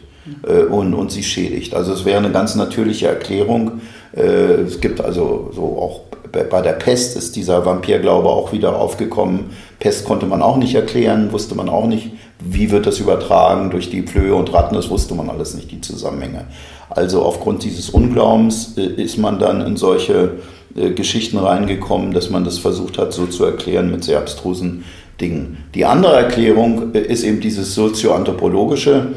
[0.47, 1.75] äh, und, und sie schädigt.
[1.75, 3.81] Also es wäre eine ganz natürliche Erklärung.
[4.15, 6.01] Äh, es gibt also so auch
[6.33, 9.51] bei der Pest ist dieser Vampirglaube auch wieder aufgekommen.
[9.79, 13.91] Pest konnte man auch nicht erklären, wusste man auch nicht, wie wird das übertragen durch
[13.91, 16.47] die Flöhe und Ratten, das wusste man alles nicht, die Zusammenhänge.
[16.89, 20.39] Also aufgrund dieses Unglaubens äh, ist man dann in solche
[20.75, 24.85] äh, Geschichten reingekommen, dass man das versucht hat, so zu erklären mit sehr abstrusen
[25.21, 25.59] Dingen.
[25.75, 29.09] Die andere Erklärung äh, ist eben dieses sozioanthropologische,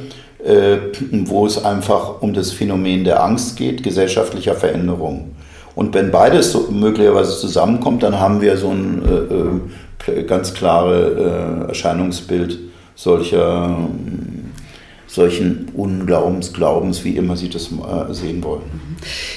[0.45, 5.31] wo es einfach um das Phänomen der Angst geht, gesellschaftlicher Veränderung.
[5.75, 9.01] Und wenn beides so möglicherweise zusammenkommt, dann haben wir so ein
[10.07, 12.59] äh, ganz klares äh, Erscheinungsbild
[12.95, 13.89] solcher
[15.07, 18.63] solchen Unglaubens, Glaubens, wie immer Sie das äh, sehen wollen.
[18.63, 18.95] Mhm.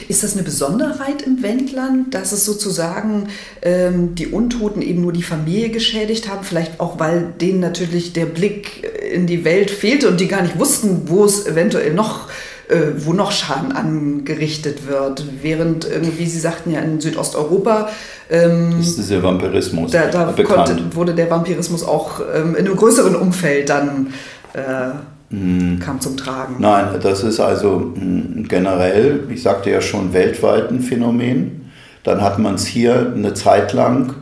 [0.09, 3.29] Ist das eine Besonderheit im Wendland, dass es sozusagen
[3.62, 6.42] ähm, die Untoten eben nur die Familie geschädigt haben?
[6.42, 10.59] Vielleicht auch, weil denen natürlich der Blick in die Welt fehlte und die gar nicht
[10.59, 12.29] wussten, wo es eventuell noch
[12.68, 15.25] äh, wo noch Schaden angerichtet wird.
[15.42, 17.88] Während irgendwie, Sie sagten ja in Südosteuropa.
[18.31, 20.35] Ähm, ist dieser Vampirismus da, da.
[20.42, 24.09] Konnte, wurde der Vampirismus auch ähm, in einem größeren Umfeld dann
[24.53, 25.79] äh, hm.
[25.81, 26.57] kam zum Tragen?
[26.59, 31.71] Nein, das ist also hm, generell, ich sagte ja schon, weltweit ein Phänomen.
[32.05, 34.14] Dann hat man es hier eine Zeit lang,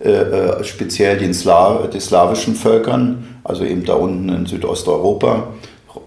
[0.00, 5.48] äh, äh, speziell den Sla die slawischen Völkern, also eben da unten in Südosteuropa,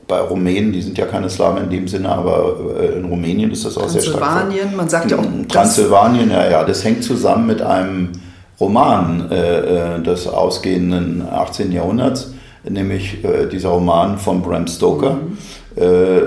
[0.07, 3.65] bei Rumänen, die sind ja keine Slawen in dem Sinne, aber äh, in Rumänien ist
[3.65, 4.19] das auch sehr stark.
[4.19, 5.25] Transsilvanien, man sagt ja auch.
[5.47, 8.11] Transsilvanien, ja, ja, das hängt zusammen mit einem
[8.59, 11.71] Roman äh, äh des ausgehenden 18.
[11.71, 12.31] Jahrhunderts
[12.69, 15.13] nämlich äh, dieser Roman von Bram Stoker.
[15.13, 15.37] Mhm.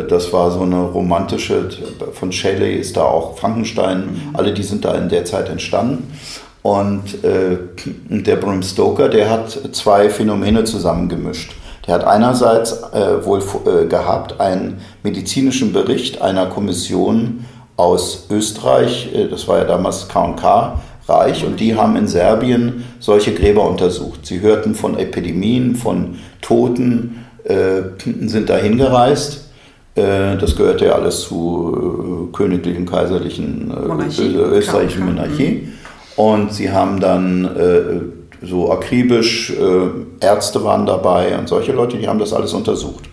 [0.09, 1.69] Das war so eine romantische,
[2.15, 4.31] von Shelley ist da auch Frankenstein, mhm.
[4.33, 6.11] alle die sind da in der Zeit entstanden.
[6.65, 7.59] Und äh,
[8.09, 11.55] der Bram Stoker, der hat zwei Phänomene zusammengemischt.
[11.87, 17.45] Der hat einerseits äh, wohl äh, gehabt einen medizinischen Bericht einer Kommission
[17.77, 23.35] aus Österreich, äh, das war ja damals K&K, reich und die haben in Serbien solche
[23.35, 24.25] Gräber untersucht.
[24.25, 27.83] Sie hörten von Epidemien, von Toten, äh,
[28.27, 29.51] sind da hingereist.
[29.97, 34.35] Äh, das gehörte ja alles zu königlichen, kaiserlichen, Monarchie.
[34.35, 35.69] österreichischen Monarchie.
[36.17, 42.07] Und sie haben dann äh, so akribisch, äh, Ärzte waren dabei und solche Leute, die
[42.07, 43.05] haben das alles untersucht.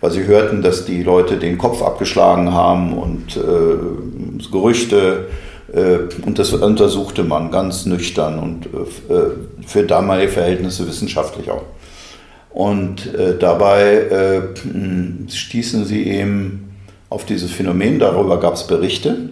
[0.00, 5.26] Weil sie hörten, dass die Leute den Kopf abgeschlagen haben und äh, Gerüchte
[5.72, 11.64] äh, und das untersuchte man ganz nüchtern und äh, für damalige Verhältnisse wissenschaftlich auch.
[12.50, 14.42] Und äh, dabei
[15.28, 16.74] stießen sie eben
[17.08, 19.30] auf dieses Phänomen, darüber gab es Berichte.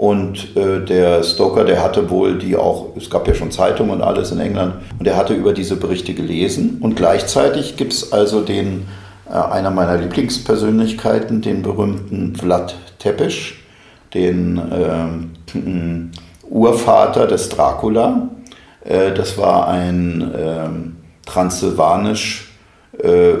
[0.00, 4.32] Und der Stoker, der hatte wohl die auch, es gab ja schon Zeitungen und alles
[4.32, 6.78] in England, und er hatte über diese Berichte gelesen.
[6.80, 8.86] Und gleichzeitig gibt es also den,
[9.26, 13.52] einer meiner Lieblingspersönlichkeiten, den berühmten Vlad Tepes,
[14.14, 15.04] den äh,
[16.48, 18.30] Urvater des Dracula.
[18.82, 22.54] Äh, das war ein ähm, transsilvanisch,
[23.02, 23.36] äh, äh,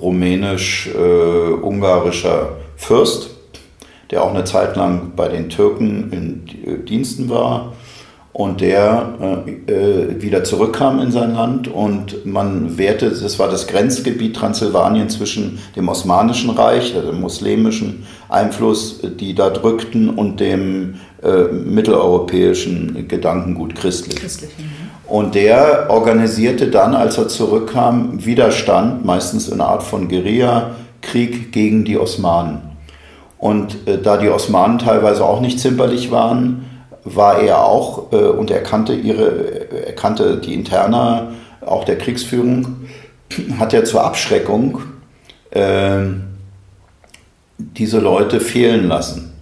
[0.00, 3.31] rumänisch-ungarischer Fürst,
[4.12, 7.72] der auch eine Zeit lang bei den Türken in Diensten war
[8.32, 13.66] und der äh, äh, wieder zurückkam in sein Land und man wehrte, das war das
[13.66, 21.52] Grenzgebiet Transsilvanien zwischen dem Osmanischen Reich, dem muslimischen Einfluss, die da drückten, und dem äh,
[21.52, 24.16] mitteleuropäischen Gedankengut christlich.
[24.16, 24.82] christlich mhm.
[25.06, 31.84] Und der organisierte dann, als er zurückkam, Widerstand, meistens in einer Art von Guerilla-Krieg gegen
[31.84, 32.71] die Osmanen.
[33.42, 36.64] Und äh, da die Osmanen teilweise auch nicht zimperlich waren,
[37.02, 42.86] war er auch, äh, und er kannte, ihre, er kannte die Interna auch der Kriegsführung,
[43.58, 44.82] hat er zur Abschreckung
[45.50, 46.02] äh,
[47.58, 49.32] diese Leute fehlen lassen.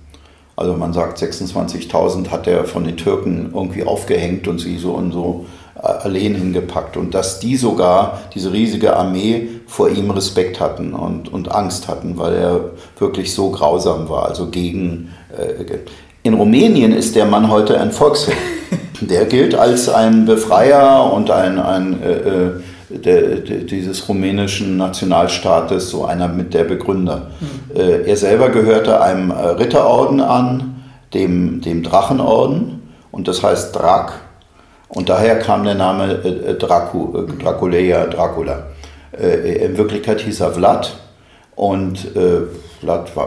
[0.57, 5.13] Also man sagt, 26.000 hat er von den Türken irgendwie aufgehängt und sie so und
[5.13, 6.97] so äh, Alleen hingepackt.
[6.97, 12.19] Und dass die sogar, diese riesige Armee, vor ihm Respekt hatten und, und Angst hatten,
[12.19, 12.61] weil er
[12.99, 15.11] wirklich so grausam war, also gegen...
[15.37, 15.79] Äh,
[16.23, 18.37] in Rumänien ist der Mann heute ein Volksheld.
[19.01, 22.51] Der gilt als ein Befreier und ein, ein äh, äh
[22.91, 27.31] de, de, dieses rumänischen Nationalstaates, so einer mit der Begründer.
[27.41, 27.81] Mhm.
[27.81, 30.83] Äh, er selber gehörte einem äh, Ritterorden an,
[31.15, 34.13] dem, dem Drachenorden, und das heißt Drak.
[34.89, 38.65] Und daher kam der Name äh, Dracu, äh, Draculeia, Dracula.
[39.13, 40.97] Äh, in Wirklichkeit hieß er Vlad
[41.57, 42.43] und äh,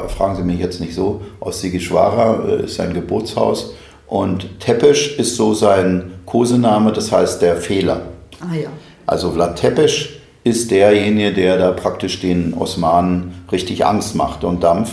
[0.08, 3.74] fragen Sie mich jetzt nicht so, aus Sigischwara äh, ist sein Geburtshaus.
[4.08, 8.02] Und Tepesch ist so sein Kosename, das heißt der Fehler.
[8.41, 8.69] Ah ja.
[9.06, 14.91] Also Vlad Tepesch ist derjenige, der da praktisch den Osmanen richtig Angst macht und Dampf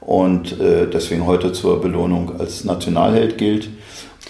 [0.00, 3.68] und äh, deswegen heute zur Belohnung als Nationalheld gilt.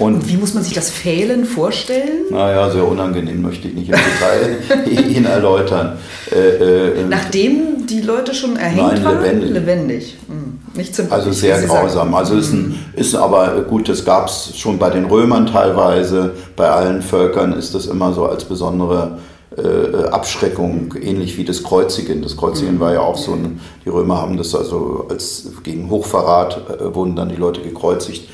[0.01, 2.25] Und, und, wie muss man sich das Fehlen vorstellen?
[2.31, 5.99] Naja, sehr unangenehm, möchte ich nicht im Detail Ihnen erläutern.
[6.33, 9.23] Äh, äh, Nachdem die Leute schon erhängt nein, waren?
[9.23, 9.51] lebendig.
[9.51, 10.17] lebendig.
[10.29, 10.59] Hm.
[10.75, 12.15] Nicht also sehr grausam.
[12.15, 16.33] Also ist, ein, ist aber gut, das gab es schon bei den Römern teilweise.
[16.57, 19.19] Bei allen Völkern ist das immer so als besondere
[19.57, 22.23] äh, Abschreckung, ähnlich wie das Kreuzigen.
[22.23, 22.81] Das Kreuzigen mhm.
[22.81, 27.17] war ja auch so ein, die Römer haben das also als gegen Hochverrat äh, wurden
[27.17, 28.29] dann die Leute gekreuzigt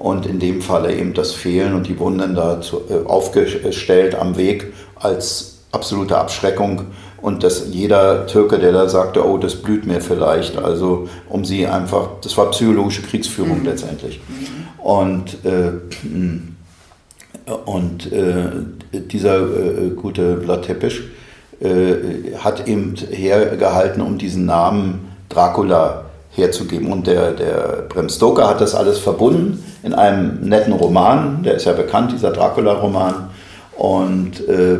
[0.00, 4.14] und in dem Falle eben das Fehlen und die wurden dann da zu, äh, aufgestellt
[4.14, 6.86] am Weg als absolute Abschreckung
[7.20, 11.66] und dass jeder Türke, der da sagte, oh, das blüht mir vielleicht, also um sie
[11.66, 13.66] einfach, das war psychologische Kriegsführung mhm.
[13.66, 14.20] letztendlich.
[14.78, 15.72] Und, äh,
[17.66, 18.50] und äh,
[18.92, 20.94] dieser äh, gute Vlad Tepes
[21.60, 26.06] äh, hat eben hergehalten, um diesen Namen Dracula
[26.40, 26.92] herzugeben.
[26.92, 31.64] Und der, der Bram Stoker hat das alles verbunden in einem netten Roman, der ist
[31.66, 33.30] ja bekannt, dieser Dracula-Roman.
[33.76, 34.78] Und äh,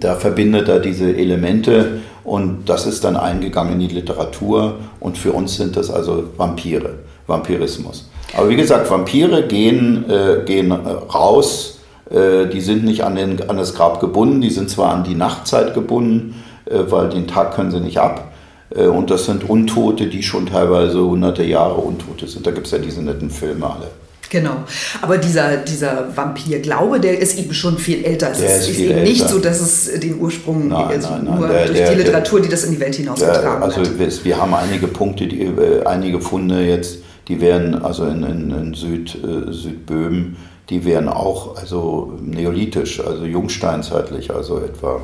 [0.00, 5.32] da verbindet er diese Elemente und das ist dann eingegangen in die Literatur und für
[5.32, 6.94] uns sind das also Vampire,
[7.28, 8.10] Vampirismus.
[8.36, 11.78] Aber wie gesagt, Vampire gehen, äh, gehen raus,
[12.10, 15.14] äh, die sind nicht an, den, an das Grab gebunden, die sind zwar an die
[15.14, 18.32] Nachtzeit gebunden, äh, weil den Tag können sie nicht ab,
[18.70, 22.46] und das sind Untote, die schon teilweise hunderte Jahre Untote sind.
[22.46, 23.90] Da gibt es ja diese netten Filme alle.
[24.30, 24.64] Genau.
[25.02, 28.32] Aber dieser, dieser Vampir-Glaube, der ist eben schon viel älter.
[28.32, 29.02] Es der ist, ist eben älter.
[29.02, 31.98] nicht so, dass es den Ursprung nein, also nein, nein, nur der, durch der, die
[31.98, 34.00] Literatur, die das in die Welt hinausgetragen also hat.
[34.00, 36.98] Also wir haben einige Punkte, die, äh, einige Funde jetzt,
[37.28, 40.36] die wären also in, in, in Süd, äh, Südböhmen,
[40.70, 45.00] die wären auch also neolithisch, also jungsteinzeitlich, also etwa,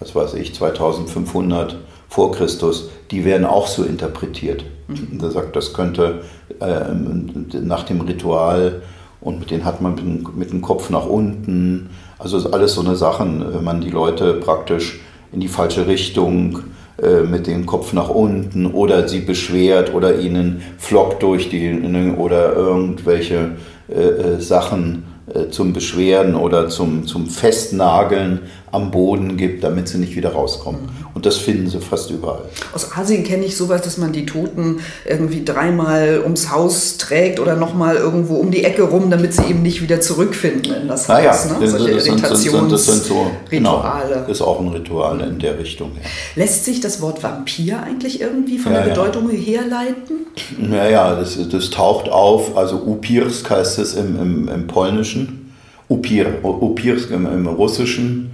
[0.00, 1.76] was weiß ich, 2500
[2.16, 4.64] vor Christus, die werden auch so interpretiert.
[4.88, 5.18] Mhm.
[5.18, 6.22] Da sagt, das könnte
[6.60, 8.80] äh, nach dem Ritual
[9.20, 11.90] und mit denen hat man mit, mit, dem Kopf nach unten.
[12.18, 15.00] Also alles so eine Sachen, wenn man die Leute praktisch
[15.30, 16.60] in die falsche Richtung
[17.02, 21.68] äh, mit dem Kopf nach unten oder sie beschwert oder ihnen flockt durch die
[22.16, 23.56] oder irgendwelche
[23.90, 25.04] äh, äh Sachen
[25.34, 28.40] äh, zum Beschweren oder zum, zum Festnageln
[28.72, 30.80] am Boden gibt, damit sie nicht wieder rauskommen.
[31.14, 32.42] Und das finden sie fast überall.
[32.74, 37.56] Aus Asien kenne ich sowas, dass man die Toten irgendwie dreimal ums Haus trägt oder
[37.56, 41.30] nochmal irgendwo um die Ecke rum, damit sie eben nicht wieder zurückfinden in das naja,
[41.30, 41.58] Haus.
[41.58, 41.68] Ne?
[41.68, 44.14] Solche das, sind, das sind so genau, Rituale.
[44.14, 45.92] Genau, ist auch ein Ritual in der Richtung.
[45.94, 46.42] Ja.
[46.42, 49.36] Lässt sich das Wort Vampir eigentlich irgendwie von ja, der Bedeutung ja.
[49.38, 50.26] herleiten?
[50.58, 55.54] Naja, das, das taucht auf, also Upirsk heißt es im, im, im Polnischen,
[55.88, 58.25] Upir, Upirsk im, im Russischen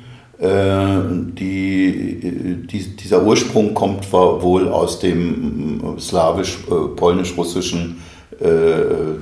[0.45, 8.03] die, die, dieser Ursprung kommt wohl aus dem äh, slawisch-polnisch-russischen,
[8.40, 8.47] äh,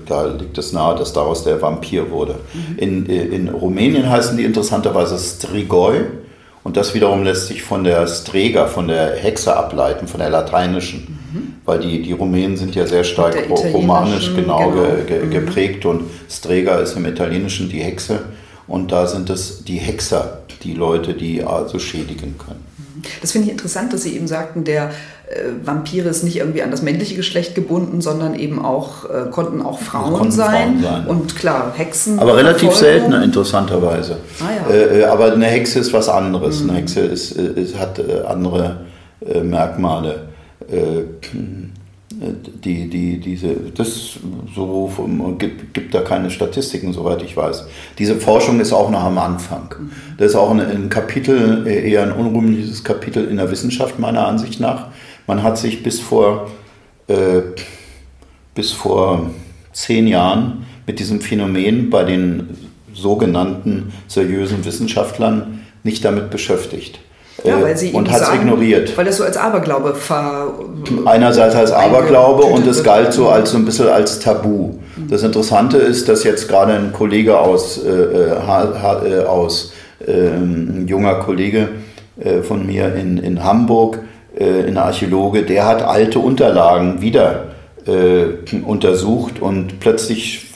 [0.07, 2.37] da liegt es nahe, dass daraus der Vampir wurde.
[2.55, 2.79] Mhm.
[2.79, 6.07] In, in Rumänien heißen die interessanterweise Strigoi
[6.65, 11.19] und das wiederum lässt sich von der Strega, von der Hexe ableiten, von der lateinischen.
[11.33, 11.55] Mhm.
[11.67, 14.71] Weil die, die Rumänen sind ja sehr stark romanisch genau, genau.
[14.71, 15.31] Ge, ge, mhm.
[15.31, 18.21] geprägt und Strega ist im Italienischen die Hexe
[18.71, 22.65] und da sind es die Hexer, die Leute, die also schädigen können.
[23.21, 24.91] Das finde ich interessant, dass Sie eben sagten, der
[25.29, 29.61] äh, Vampire ist nicht irgendwie an das männliche Geschlecht gebunden, sondern eben auch, äh, konnten
[29.63, 30.81] auch Frauen, konnten sein.
[30.81, 31.07] Frauen sein.
[31.07, 32.19] Und klar, Hexen.
[32.19, 34.19] Aber relativ selten, interessanterweise.
[34.41, 34.75] Ah, ja.
[34.75, 36.63] äh, aber eine Hexe ist was anderes.
[36.63, 36.71] Mhm.
[36.71, 38.77] Eine Hexe ist, äh, ist hat äh, andere
[39.27, 40.29] äh, Merkmale
[42.21, 44.19] die, die, diese, das
[44.55, 44.93] so
[45.39, 47.67] gibt, gibt da keine Statistiken, soweit ich weiß.
[47.99, 49.75] Diese Forschung ist auch noch am Anfang.
[50.19, 54.61] Das ist auch ein, ein Kapitel, eher ein unrühmliches Kapitel in der Wissenschaft meiner Ansicht
[54.61, 54.89] nach.
[55.27, 56.51] Man hat sich bis vor,
[57.09, 57.41] äh,
[58.55, 59.31] bis vor
[59.73, 62.49] zehn Jahren mit diesem Phänomen bei den
[62.93, 66.99] sogenannten seriösen Wissenschaftlern nicht damit beschäftigt.
[67.45, 68.97] Ja, weil sie und hat es ignoriert.
[68.97, 70.53] Weil das so als Aberglaube ver
[71.05, 74.75] Einerseits als Aberglaube und es galt so als so ein bisschen als Tabu.
[75.09, 79.73] Das Interessante ist, dass jetzt gerade ein Kollege aus, äh, äh, aus
[80.07, 81.69] äh, ein junger Kollege
[82.23, 84.01] äh, von mir in, in Hamburg,
[84.39, 87.45] äh, ein Archäologe, der hat alte Unterlagen wieder
[87.87, 90.47] äh, untersucht und plötzlich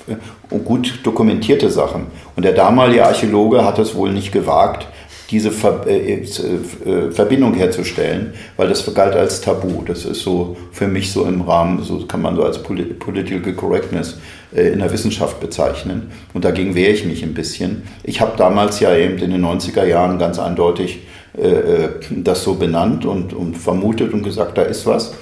[0.64, 2.06] gut dokumentierte Sachen.
[2.36, 4.86] Und der damalige Archäologe hat es wohl nicht gewagt,
[5.30, 9.82] diese Ver äh, äh, Verbindung herzustellen, weil das galt als Tabu.
[9.86, 14.18] Das ist so für mich so im Rahmen, so kann man so als Political Correctness
[14.54, 16.10] äh, in der Wissenschaft bezeichnen.
[16.34, 17.82] Und dagegen wehre ich mich ein bisschen.
[18.02, 21.00] Ich habe damals ja eben in den 90er Jahren ganz eindeutig
[21.36, 25.14] äh, äh, das so benannt und, und vermutet und gesagt, da ist was.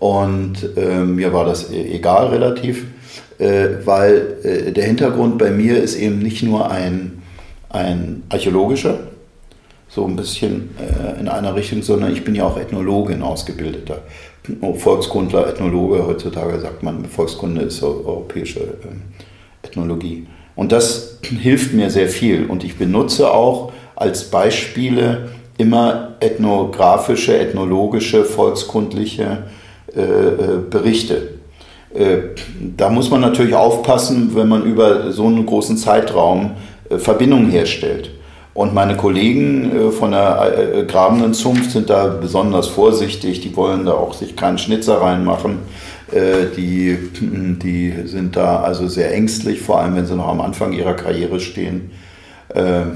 [0.00, 2.86] Und äh, mir war das e-, egal relativ,
[3.86, 7.22] weil der Hintergrund bei mir ist eben nicht nur ein,
[7.70, 8.98] ein archäologischer,
[9.90, 14.02] so ein bisschen äh, in einer Richtung, sondern ich bin ja auch Ethnologe, ein ausgebildeter
[14.78, 16.06] Volkskundler, Ethnologe.
[16.06, 20.26] Heutzutage sagt man, Volkskunde ist europäische äh, Ethnologie.
[20.54, 22.46] Und das hilft mir sehr viel.
[22.46, 25.28] Und ich benutze auch als Beispiele
[25.58, 29.44] immer ethnografische, ethnologische, volkskundliche
[29.94, 31.40] äh, äh Berichte.
[31.92, 32.18] Äh,
[32.76, 36.52] da muss man natürlich aufpassen, wenn man über so einen großen Zeitraum
[36.88, 38.12] äh, Verbindungen herstellt.
[38.52, 43.40] Und meine Kollegen äh, von der äh, grabenden Zunft sind da besonders vorsichtig.
[43.40, 45.58] Die wollen da auch sich keinen Schnitzer reinmachen.
[46.12, 50.72] Äh, die, die sind da also sehr ängstlich, vor allem wenn sie noch am Anfang
[50.72, 51.92] ihrer Karriere stehen.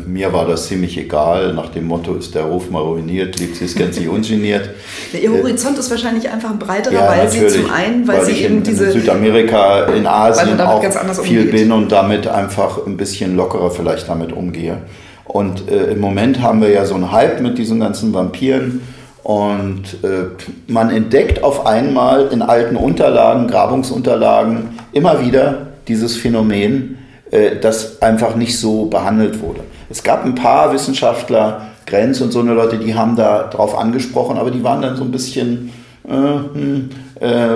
[0.07, 1.55] mir war das ziemlich egal.
[1.55, 4.71] Nach dem Motto ist der Ruf mal ruiniert, lebt sie es ganz nicht ungeniert.
[5.13, 8.43] Ihr Horizont ist wahrscheinlich einfach ein breiterer, ja, weil sie zum einen, weil, weil sie
[8.43, 8.87] eben in, diese.
[8.87, 10.83] In Südamerika, in Asien auch
[11.23, 11.53] viel umgeht.
[11.53, 14.79] bin und damit einfach ein bisschen lockerer vielleicht damit umgehe.
[15.25, 18.83] Und äh, im Moment haben wir ja so einen Hype mit diesen ganzen Vampiren.
[19.23, 20.27] Und äh,
[20.67, 26.99] man entdeckt auf einmal in alten Unterlagen, Grabungsunterlagen, immer wieder dieses Phänomen,
[27.31, 29.61] äh, das einfach nicht so behandelt wurde.
[29.89, 34.37] Es gab ein paar Wissenschaftler, Grenz und so eine Leute, die haben da drauf angesprochen,
[34.37, 35.71] aber die waren dann so ein bisschen,
[36.07, 37.49] äh, hm, äh,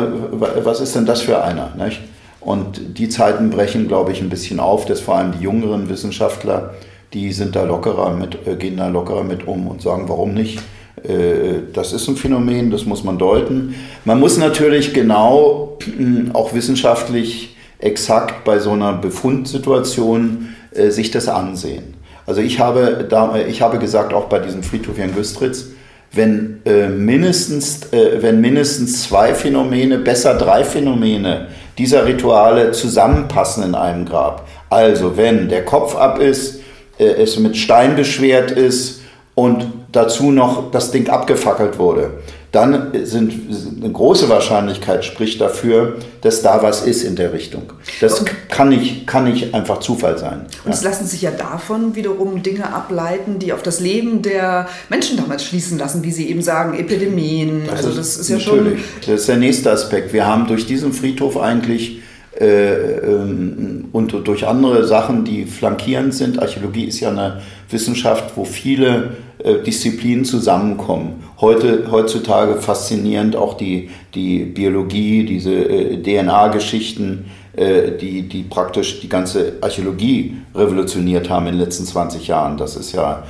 [0.65, 1.73] was ist denn das für einer?
[1.77, 2.01] Nicht?
[2.41, 6.75] Und die Zeiten brechen, glaube ich, ein bisschen auf, dass vor allem die jüngeren Wissenschaftler
[7.13, 10.61] die sind da lockerer mit, äh, gehen da lockerer mit um und sagen, warum nicht?
[11.03, 13.75] Äh, das ist ein Phänomen, das muss man deuten.
[14.05, 21.29] Man muss natürlich genau, hm, auch wissenschaftlich exakt bei so einer Befundsituation äh, sich das
[21.29, 21.95] ansehen.
[22.27, 25.69] Also ich habe, da, ich habe gesagt, auch bei diesem Friedhof Jan Güstritz,
[26.13, 33.75] wenn, äh, mindestens, äh, wenn mindestens zwei Phänomene, besser drei Phänomene dieser Rituale zusammenpassen in
[33.75, 34.47] einem Grab.
[34.69, 36.61] Also wenn der Kopf ab ist, äh,
[36.99, 39.01] es mit Stein beschwert ist
[39.35, 42.11] und dazu noch das Ding abgefackelt wurde,
[42.51, 43.33] dann sind
[43.81, 47.75] eine große Wahrscheinlichkeit spricht dafür, dass da was ist in der Richtung.
[48.01, 50.47] Das kann nicht, kann nicht einfach Zufall sein.
[50.65, 55.19] Und es lassen sich ja davon wiederum Dinge ableiten, die auf das Leben der Menschen
[55.19, 57.65] damals schließen lassen, wie Sie eben sagen, Epidemien.
[57.67, 58.81] Das also das ist, ist ja natürlich.
[58.81, 59.13] schon.
[59.13, 60.15] Das ist der nächste Aspekt.
[60.15, 62.01] Wir haben durch diesen Friedhof eigentlich äh,
[63.93, 66.41] und durch andere Sachen, die flankierend sind.
[66.41, 71.25] Archäologie ist ja eine Wissenschaft, wo viele äh, Disziplinen zusammenkommen.
[71.41, 77.27] Heute, heutzutage faszinierend auch die, die Biologie, diese äh, DNA-Geschichten,
[78.01, 82.57] die, die praktisch die ganze Archäologie revolutioniert haben in den letzten 20 Jahren.
[82.57, 83.25] Das ist ja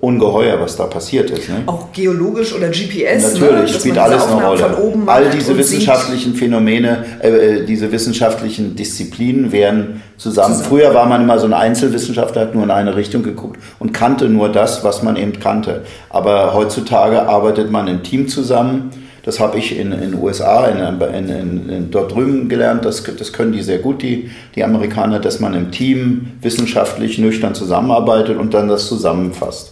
[0.00, 1.48] ungeheuer, was da passiert ist.
[1.48, 1.62] Ne?
[1.64, 3.40] Auch geologisch oder GPS.
[3.40, 3.40] Ne?
[3.40, 3.78] Natürlich, ne?
[3.78, 4.76] spielt alles eine Rolle.
[5.06, 6.38] All diese wissenschaftlichen sieht.
[6.38, 10.54] Phänomene, äh, diese wissenschaftlichen Disziplinen werden zusammen.
[10.54, 10.68] zusammen.
[10.68, 14.28] Früher war man immer so ein Einzelwissenschaftler, hat nur in eine Richtung geguckt und kannte
[14.28, 15.82] nur das, was man eben kannte.
[16.10, 18.90] Aber heutzutage arbeitet man im Team zusammen.
[19.22, 22.84] Das habe ich in den USA, in, in, in, dort drüben gelernt.
[22.84, 27.54] Das, das können die sehr gut, die, die Amerikaner, dass man im Team wissenschaftlich nüchtern
[27.54, 29.69] zusammenarbeitet und dann das zusammenfasst.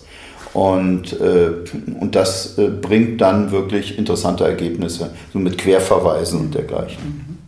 [0.55, 1.51] Und, äh,
[2.01, 7.03] und das äh, bringt dann wirklich interessante Ergebnisse, so mit Querverweisen und dergleichen.
[7.03, 7.39] Mhm.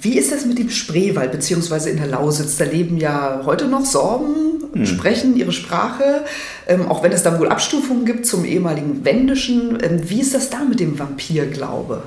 [0.00, 2.56] Wie ist das mit dem Spreewald beziehungsweise in der Lausitz?
[2.58, 4.86] Da leben ja heute noch Sorben, mhm.
[4.86, 6.24] sprechen ihre Sprache,
[6.68, 9.78] ähm, auch wenn es da wohl Abstufungen gibt zum ehemaligen Wendischen.
[9.82, 12.02] Ähm, wie ist das da mit dem Vampirglaube?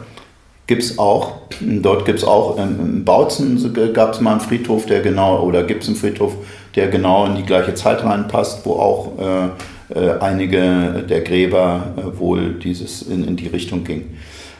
[0.67, 1.37] Gibt es auch.
[1.59, 5.63] Dort gibt es auch, ähm, in Bautzen gab es mal einen Friedhof, der genau, oder
[5.63, 6.35] gibt es einen Friedhof,
[6.75, 9.49] der genau in die gleiche Zeit reinpasst, wo auch äh, äh,
[9.95, 14.17] einige der Gräber äh, wohl dieses in, in die Richtung gingen.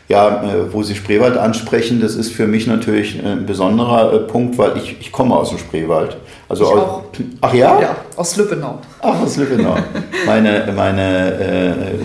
[0.10, 4.58] Ja, äh, wo Sie Spreewald ansprechen, das ist für mich natürlich ein besonderer äh, Punkt,
[4.58, 6.18] weil ich, ich komme aus dem Spreewald.
[6.50, 7.04] Also ich aus, auch.
[7.42, 7.80] Ach ja?
[7.80, 8.80] Ja, aus Lübbenau.
[9.02, 9.76] Ach, aus Lübbenau.
[10.26, 11.34] meine meine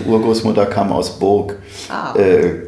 [0.05, 1.57] äh, Urgroßmutter kam aus Burg.
[1.89, 2.13] Ah.
[2.15, 2.67] Äh,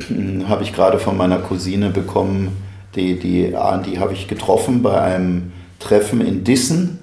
[0.49, 2.57] habe ich gerade von meiner Cousine bekommen.
[2.95, 3.53] Die, die,
[3.85, 6.96] die habe ich getroffen bei einem Treffen in Dissen.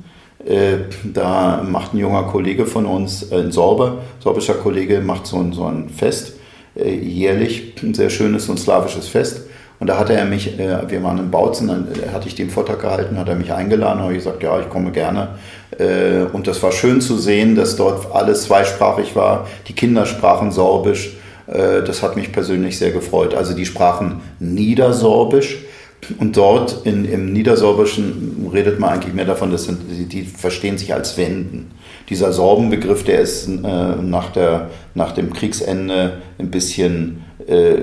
[0.45, 5.53] Äh, da macht ein junger Kollege von uns, ein Sorber, sorbischer Kollege, macht so ein,
[5.53, 6.35] so ein Fest
[6.77, 9.43] äh, jährlich ein sehr schönes und slawisches Fest.
[9.81, 12.51] Und da hatte er mich, äh, wir waren in Bautzen, dann äh, hatte ich den
[12.51, 15.29] Vortrag gehalten, hat er mich eingeladen, habe ich gesagt, ja, ich komme gerne.
[16.33, 19.49] Und das war schön zu sehen, dass dort alles zweisprachig war.
[19.67, 21.17] Die Kinder sprachen Sorbisch.
[21.49, 23.35] Das hat mich persönlich sehr gefreut.
[23.35, 25.64] Also die sprachen Niedersorbisch.
[26.19, 30.93] Und dort in, im Niedersorbischen redet man eigentlich mehr davon, dass die, die verstehen sich
[30.95, 31.71] als Wenden.
[32.09, 37.77] Dieser Sorbenbegriff, der ist äh, nach, der, nach dem Kriegsende ein bisschen äh,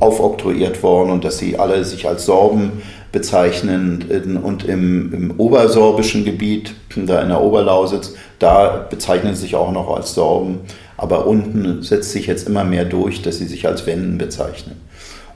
[0.00, 2.82] aufoktroyiert worden und dass sie alle sich als Sorben
[3.12, 4.40] bezeichnen.
[4.42, 9.94] Und im, im obersorbischen Gebiet, da in der Oberlausitz, da bezeichnen sie sich auch noch
[9.94, 10.60] als Sorben,
[10.96, 14.80] aber unten setzt sich jetzt immer mehr durch, dass sie sich als Wenden bezeichnen.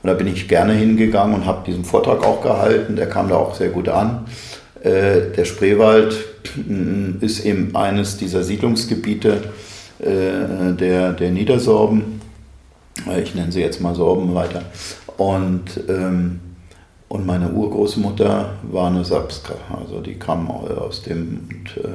[0.07, 3.35] Und da bin ich gerne hingegangen und habe diesen Vortrag auch gehalten, der kam da
[3.35, 4.25] auch sehr gut an.
[4.81, 6.15] Äh, der Spreewald
[6.55, 9.43] mm, ist eben eines dieser Siedlungsgebiete
[9.99, 12.21] äh, der, der Niedersorben.
[13.05, 14.61] Äh, ich nenne sie jetzt mal Sorben weiter.
[15.17, 16.39] Und, ähm,
[17.09, 21.49] und meine Urgroßmutter war eine Sapska, also die kam aus dem.
[21.49, 21.89] Und, äh,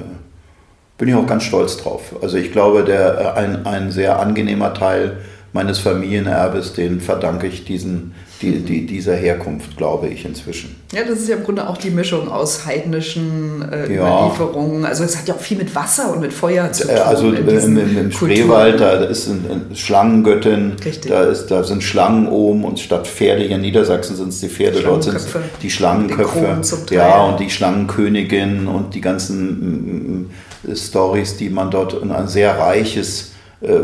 [0.99, 2.15] bin ich auch ganz stolz drauf.
[2.21, 5.17] Also ich glaube, der, ein, ein sehr angenehmer Teil
[5.53, 10.77] meines Familienerbes, den verdanke ich diesen die, die, dieser Herkunft, glaube ich, inzwischen.
[10.93, 14.03] Ja, das ist ja im Grunde auch die Mischung aus heidnischen äh, ja.
[14.03, 14.85] Überlieferungen.
[14.85, 16.97] Also es hat ja auch viel mit Wasser und mit Feuer zu tun.
[16.97, 20.73] Also im, im, im Spreewald, da ist eine Schlangengöttin,
[21.09, 24.49] da, ist, da sind Schlangen oben und statt Pferde hier in Niedersachsen sind es die
[24.49, 25.29] Pferde, dort sind es
[25.63, 26.61] die Schlangenköpfe.
[26.91, 30.31] Ja, und die Schlangenkönigin und die ganzen
[30.69, 33.32] äh, Stories, die man dort, ein sehr reiches äh,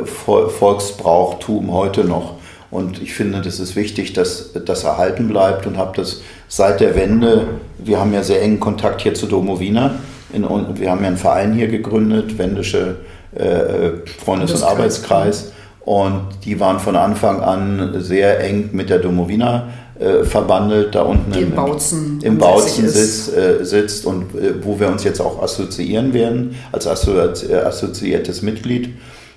[0.05, 2.35] Volksbrauchtum heute noch
[2.70, 6.95] und ich finde, das ist wichtig, dass das erhalten bleibt und habe das seit der
[6.95, 7.47] Wende,
[7.79, 9.95] wir haben ja sehr engen Kontakt hier zu Domowina.
[10.33, 12.97] In, wir haben ja einen Verein hier gegründet, Wendische
[13.35, 15.53] äh, Freundes- und Arbeitskreis.
[15.81, 19.68] Und die waren von Anfang an sehr eng mit der Domowina
[19.99, 24.89] äh, verbandelt, da unten im, Bautzen, im Bautzen sitzt, äh, sitzt und äh, wo wir
[24.89, 28.91] uns jetzt auch assoziieren werden als assoziiertes Mitglied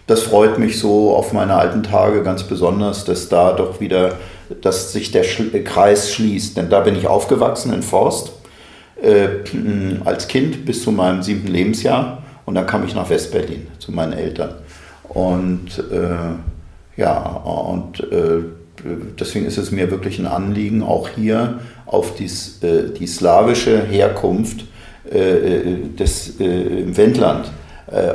[0.08, 4.16] das freut mich so auf meine alten Tage ganz besonders, dass da doch wieder,
[4.62, 5.24] dass sich der
[5.64, 6.58] Kreis schließt.
[6.58, 8.32] Denn da bin ich aufgewachsen in Forst
[9.02, 9.28] äh,
[10.04, 14.14] als Kind bis zu meinem siebten Lebensjahr und dann kam ich nach Westberlin zu meinen
[14.14, 14.56] Eltern.
[15.08, 18.43] Und äh, ja, und äh,
[19.20, 24.66] deswegen ist es mir wirklich ein Anliegen, auch hier auf dies, äh, die slawische Herkunft
[25.12, 27.52] äh, äh, des, im Wendland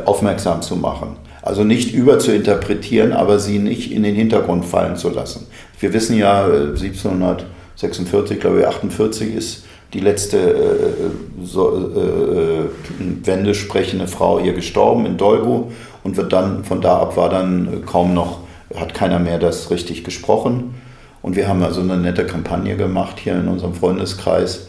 [0.06, 1.16] aufmerksam zu machen.
[1.46, 5.46] Also nicht überzuinterpretieren, aber sie nicht in den Hintergrund fallen zu lassen.
[5.78, 14.08] Wir wissen ja, 1746, glaube ich, 48 ist die letzte äh, so, äh, Wende sprechende
[14.08, 15.70] Frau hier gestorben in Dolgo
[16.02, 18.40] und wird dann von da ab war dann kaum noch,
[18.74, 20.74] hat keiner mehr das richtig gesprochen.
[21.22, 24.68] Und wir haben also eine nette Kampagne gemacht hier in unserem Freundeskreis.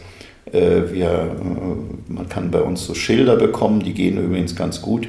[0.52, 5.08] Äh, wir, äh, man kann bei uns so Schilder bekommen, die gehen übrigens ganz gut.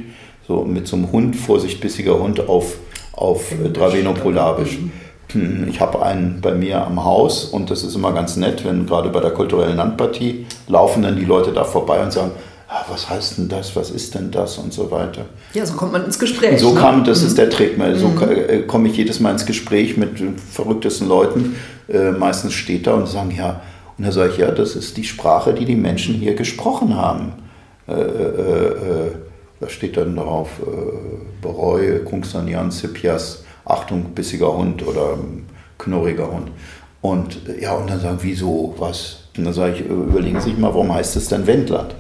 [0.50, 2.78] So mit so einem Hund, Vorsicht, bissiger Hund auf,
[3.14, 4.80] auf Dravenopolabisch.
[5.32, 8.88] Hm, ich habe einen bei mir am Haus und das ist immer ganz nett, wenn
[8.88, 12.32] gerade bei der kulturellen Landpartie laufen dann die Leute da vorbei und sagen,
[12.68, 15.26] ah, was heißt denn das, was ist denn das und so weiter.
[15.54, 16.60] Ja, so kommt man ins Gespräch.
[16.60, 16.80] So ne?
[16.80, 17.28] kam, das mhm.
[17.28, 17.78] ist der Trick.
[17.98, 18.20] So mhm.
[18.24, 20.20] Äh, komme ich jedes Mal ins Gespräch mit
[20.52, 21.58] verrücktesten Leuten.
[21.88, 23.62] Äh, meistens steht da und sagen, ja,
[24.00, 27.34] und da sage ich, ja, das ist die Sprache, die die Menschen hier gesprochen haben.
[27.88, 29.12] Äh, äh, äh
[29.60, 35.18] da steht dann drauf, äh, Bereue, Kungsanjan, Sipias, Achtung, bissiger Hund oder
[35.78, 36.52] knurriger Hund.
[37.02, 39.30] Und ja, und dann sagen, wieso, was?
[39.38, 41.96] Und dann sage ich, überlegen Sie sich mal, warum heißt es denn Wendland?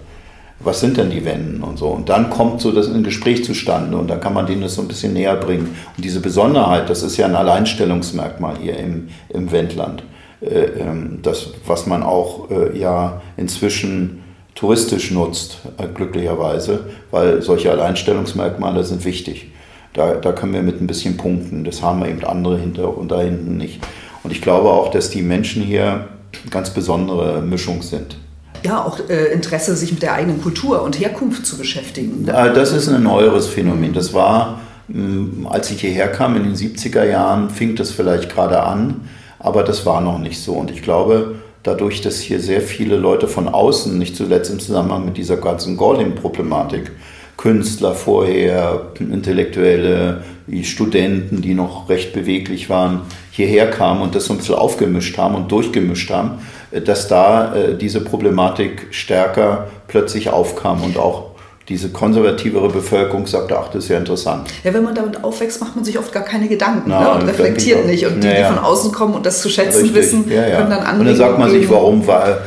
[0.60, 1.88] was sind denn die Wenden und so.
[1.88, 4.82] Und dann kommt so das ein Gespräch zustande und dann kann man denen das so
[4.82, 5.76] ein bisschen näher bringen.
[5.96, 10.04] Und diese Besonderheit, das ist ja ein Alleinstellungsmerkmal hier im, im Wendland.
[10.42, 14.24] Äh, ähm, das, was man auch äh, ja inzwischen
[14.60, 16.82] touristisch nutzt, äh, glücklicherweise,
[17.12, 19.52] weil solche Alleinstellungsmerkmale sind wichtig.
[19.94, 21.64] Da, da können wir mit ein bisschen punkten.
[21.64, 23.80] Das haben wir eben andere hinter und da hinten nicht.
[24.24, 26.10] Und ich glaube auch, dass die Menschen hier
[26.50, 28.18] ganz besondere Mischung sind
[28.64, 32.26] ja, auch äh, Interesse, sich mit der eigenen Kultur und Herkunft zu beschäftigen.
[32.28, 33.94] Ja, das ist ein neueres Phänomen.
[33.94, 38.62] Das war, mm, als ich hierher kam in den 70er Jahren, fing das vielleicht gerade
[38.62, 39.02] an,
[39.40, 40.54] aber das war noch nicht so.
[40.54, 41.36] Und ich glaube,
[41.70, 45.78] dadurch, dass hier sehr viele Leute von außen, nicht zuletzt im Zusammenhang mit dieser ganzen
[45.78, 46.92] Golding-Problematik,
[47.38, 53.02] Künstler vorher, Intellektuelle, die Studenten, die noch recht beweglich waren,
[53.32, 56.40] hierher kamen und das so ein bisschen aufgemischt haben und durchgemischt haben,
[56.72, 61.29] äh, dass da äh, diese Problematik stärker plötzlich aufkam und auch
[61.70, 64.50] diese konservativere Bevölkerung sagte, ach, das ist ja interessant.
[64.64, 67.22] Ja, wenn man damit aufwächst, macht man sich oft gar keine Gedanken Na, ne?
[67.22, 68.08] und reflektiert nicht.
[68.08, 68.50] Und die, ja, ja.
[68.50, 69.96] die von außen kommen und das zu schätzen Richtig.
[69.96, 71.00] wissen, ja, können dann anregen.
[71.02, 72.40] Und dann sagt man sich, warum war,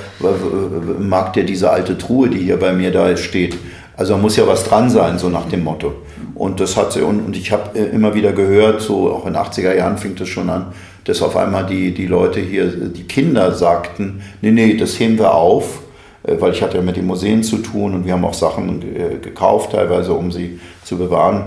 [0.99, 3.57] mag der diese alte Truhe, die hier bei mir da steht?
[3.97, 5.95] Also muss ja was dran sein, so nach dem Motto.
[6.35, 9.35] Und das hat sie, und, und ich habe äh, immer wieder gehört, so auch in
[9.35, 10.73] den 80er Jahren fing das schon an,
[11.05, 15.35] dass auf einmal die, die Leute hier, die Kinder sagten, nee, nee, das heben wir
[15.35, 15.82] auf,
[16.25, 19.19] weil ich hatte ja mit den Museen zu tun und wir haben auch Sachen äh,
[19.19, 21.47] gekauft teilweise, um sie zu bewahren.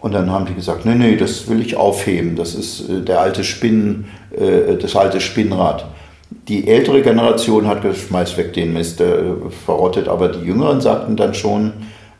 [0.00, 3.42] Und dann haben die gesagt, nee, nee, das will ich aufheben, das ist der alte
[3.42, 4.04] Spinn,
[4.80, 5.86] das alte Spinnrad.
[6.48, 9.02] Die ältere Generation hat geschmeißt weg den Mist,
[9.64, 11.72] verrottet, aber die Jüngeren sagten dann schon,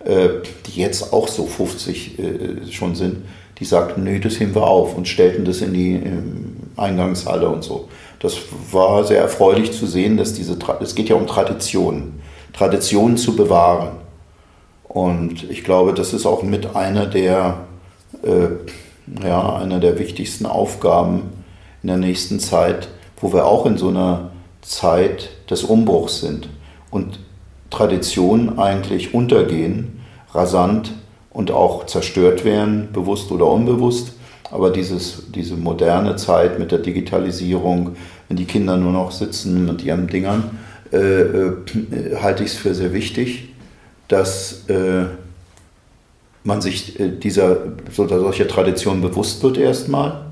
[0.07, 0.29] äh,
[0.67, 2.23] die jetzt auch so 50 äh,
[2.71, 3.25] schon sind,
[3.59, 6.01] die sagten, nö, das heben wir auf und stellten das in die
[6.77, 7.89] Eingangshalle und so.
[8.19, 8.37] Das
[8.73, 12.21] war sehr erfreulich zu sehen, dass diese, es geht ja um Traditionen,
[12.53, 13.91] Traditionen zu bewahren.
[14.85, 17.67] Und ich glaube, das ist auch mit einer der,
[18.23, 21.31] äh, ja, einer der wichtigsten Aufgaben
[21.83, 22.89] in der nächsten Zeit,
[23.21, 24.31] wo wir auch in so einer
[24.63, 26.49] Zeit des Umbruchs sind
[26.91, 27.21] und
[27.71, 30.01] Traditionen eigentlich untergehen
[30.33, 30.93] rasant
[31.31, 34.13] und auch zerstört werden, bewusst oder unbewusst.
[34.51, 37.97] Aber dieses, diese moderne Zeit mit der Digitalisierung,
[38.29, 40.59] wenn die Kinder nur noch sitzen mit ihren Dingern,
[40.93, 41.53] äh, äh,
[42.21, 43.49] halte ich es für sehr wichtig,
[44.09, 45.07] dass äh,
[46.45, 47.59] man sich äh, dieser
[47.91, 50.27] so, solcher Tradition bewusst wird erstmal.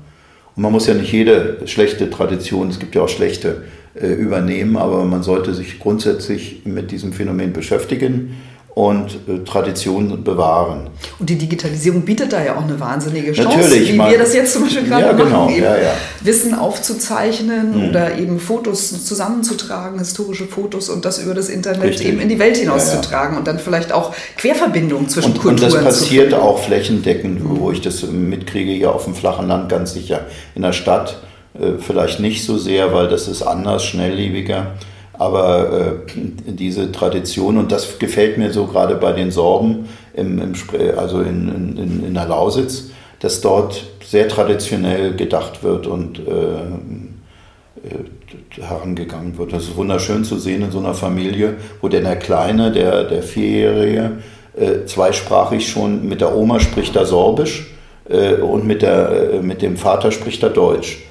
[0.55, 3.63] Und man muss ja nicht jede schlechte Tradition, es gibt ja auch schlechte,
[3.95, 8.35] äh, übernehmen, aber man sollte sich grundsätzlich mit diesem Phänomen beschäftigen
[8.75, 10.89] und äh, Traditionen bewahren.
[11.17, 14.51] Und die Digitalisierung bietet da ja auch eine wahnsinnige Chance, Natürlich, wie wir das jetzt
[14.51, 15.93] zum Beispiel gerade ja, genau, machen, ja, ja.
[16.21, 17.89] Wissen aufzuzeichnen mhm.
[17.89, 22.07] oder eben Fotos zusammenzutragen, historische Fotos und das über das Internet Richtig.
[22.07, 25.81] eben in die Welt hinauszutragen und dann vielleicht auch Querverbindungen zwischen und, Kulturen Und das
[25.81, 30.25] passiert auch flächendeckend, wo ich das mitkriege, hier auf dem flachen Land ganz sicher.
[30.53, 31.21] In der Stadt
[31.57, 34.73] äh, vielleicht nicht so sehr, weil das ist anders, schnelllebiger.
[35.17, 40.53] Aber äh, diese Tradition, und das gefällt mir so gerade bei den Sorben, im, im,
[40.97, 42.89] also in, in, in der Lausitz,
[43.19, 46.31] dass dort sehr traditionell gedacht wird und äh,
[47.83, 49.53] äh, herangegangen wird.
[49.53, 53.23] Das ist wunderschön zu sehen in so einer Familie, wo denn der Kleine, der, der
[53.23, 54.11] Vierjährige,
[54.55, 57.73] äh, zweisprachig schon mit der Oma spricht er Sorbisch
[58.09, 61.03] äh, und mit, der, äh, mit dem Vater spricht er Deutsch.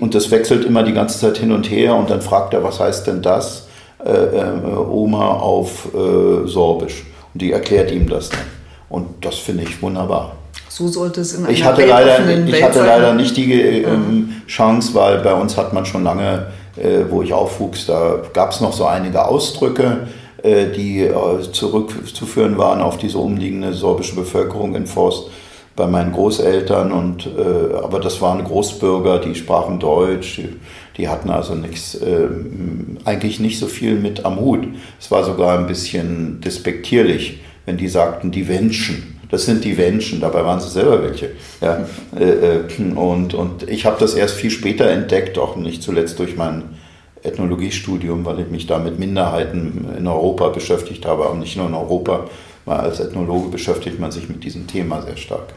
[0.00, 2.80] Und das wechselt immer die ganze Zeit hin und her und dann fragt er, was
[2.80, 3.68] heißt denn das?
[4.04, 7.04] Äh, äh, Oma auf äh, Sorbisch.
[7.34, 8.40] Und die erklärt ihm das dann.
[8.88, 10.36] Und das finde ich wunderbar.
[10.68, 13.52] So sollte es in einer ich hatte leider, weltoffenen Ich Welt hatte leider nicht die
[13.52, 18.52] ähm, Chance, weil bei uns hat man schon lange, äh, wo ich aufwuchs, da gab
[18.52, 20.06] es noch so einige Ausdrücke,
[20.42, 21.12] äh, die äh,
[21.50, 25.30] zurückzuführen waren auf diese umliegende sorbische Bevölkerung in Forst
[25.78, 26.92] bei meinen Großeltern.
[26.92, 30.48] Und, äh, aber das waren Großbürger, die sprachen Deutsch, die,
[30.98, 32.28] die hatten also nichts, äh,
[33.04, 34.66] eigentlich nicht so viel mit am Hut.
[35.00, 39.14] Es war sogar ein bisschen despektierlich, wenn die sagten, die Wenschen.
[39.30, 41.30] Das sind die Menschen, dabei waren sie selber welche.
[41.60, 41.86] Ja,
[42.18, 46.36] äh, äh, und, und ich habe das erst viel später entdeckt, auch nicht zuletzt durch
[46.36, 46.64] mein
[47.22, 51.74] Ethnologiestudium, weil ich mich da mit Minderheiten in Europa beschäftigt habe, aber nicht nur in
[51.74, 52.24] Europa,
[52.68, 55.54] weil als Ethnologe beschäftigt man sich mit diesem Thema sehr stark.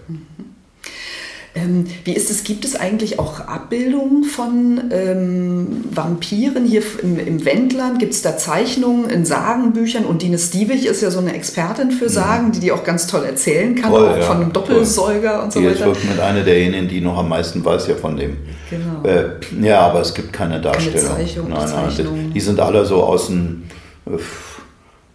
[1.54, 2.46] Ähm, wie ist es?
[2.46, 8.00] Gibt es eigentlich auch Abbildungen von ähm, Vampiren hier im, im Wendland?
[8.00, 10.06] Gibt es da Zeichnungen in Sagenbüchern?
[10.06, 13.26] Und Dine Stiewig ist ja so eine Expertin für Sagen, die die auch ganz toll
[13.26, 15.44] erzählen kann, Toll, auch ja, von einem Doppelsäuger toll.
[15.44, 15.86] und so Die ist weiter.
[15.88, 18.38] wirklich mit einer derjenigen, die noch am meisten weiß ja von dem.
[18.70, 19.04] Genau.
[19.04, 19.32] Äh,
[19.62, 21.18] ja, aber es gibt keine Darstellung.
[21.18, 22.32] Zeichnung, nein, nein, Zeichnung.
[22.34, 23.64] die sind alle so aus dem
[24.06, 24.12] äh,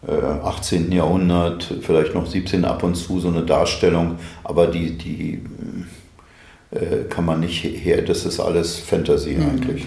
[0.09, 0.93] 18.
[0.93, 5.43] Jahrhundert, vielleicht noch 17 ab und zu so eine Darstellung, aber die, die
[6.71, 9.43] äh, kann man nicht her, das ist alles Fantasy Mhm.
[9.43, 9.85] eigentlich.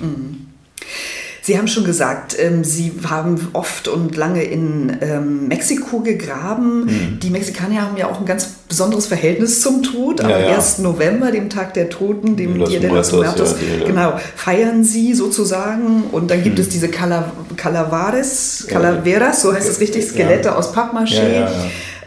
[1.41, 6.85] Sie haben schon gesagt, ähm, Sie haben oft und lange in ähm, Mexiko gegraben.
[6.85, 7.19] Mhm.
[7.21, 10.21] Die Mexikaner haben ja auch ein ganz besonderes Verhältnis zum Tod.
[10.21, 10.55] Am Ja, ja.
[10.55, 10.79] 1.
[10.79, 15.13] November, dem Tag der Toten, dem Los Dia de los Muertos, ja, genau, feiern Sie
[15.13, 16.03] sozusagen.
[16.11, 20.05] Und dann gibt es diese Cala Calavares, Calaveras, so heißt es richtig.
[20.05, 21.47] Skelette aus Pappmaché.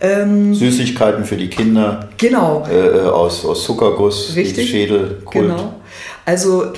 [0.04, 4.68] Ähm, Süßigkeiten für die Kinder genau, äh, aus, aus Zuckerguss, Richtig.
[4.68, 5.30] Schädelkult.
[5.32, 5.74] genau.
[6.24, 6.72] Also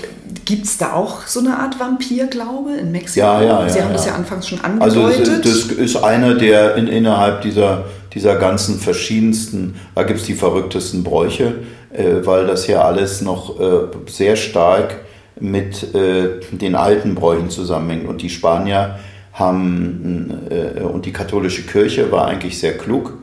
[0.45, 3.27] gibt es da auch so eine Art Vampirglaube in Mexiko?
[3.27, 4.13] Ja, ja, ja, Sie haben das ja.
[4.13, 5.45] ja anfangs schon Also angedeutet.
[5.45, 7.85] das ist einer der in, innerhalb dieser,
[8.15, 11.55] dieser ganzen verschiedensten, da gibt es die verrücktesten Bräuche,
[11.93, 15.01] äh, weil das ja alles noch äh, sehr stark
[15.39, 18.09] mit äh, den alten Bräuchen zusammenhängt.
[18.09, 18.99] Und die Spanier
[19.33, 23.19] haben, äh, und die katholische Kirche war eigentlich sehr klug.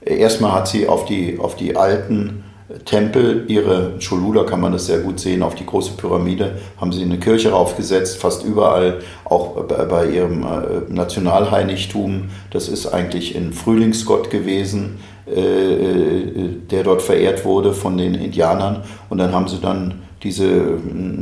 [0.00, 2.44] Erstmal hat sie auf die, auf die alten
[2.84, 7.02] Tempel, ihre Cholula kann man das sehr gut sehen, auf die große Pyramide haben sie
[7.02, 12.30] eine Kirche raufgesetzt, fast überall, auch bei, ihrem äh, Nationalheiligtum.
[12.50, 18.82] Das ist eigentlich ein Frühlingsgott gewesen, äh, äh, der dort verehrt wurde von den Indianern.
[19.08, 20.78] Und dann haben sie dann diese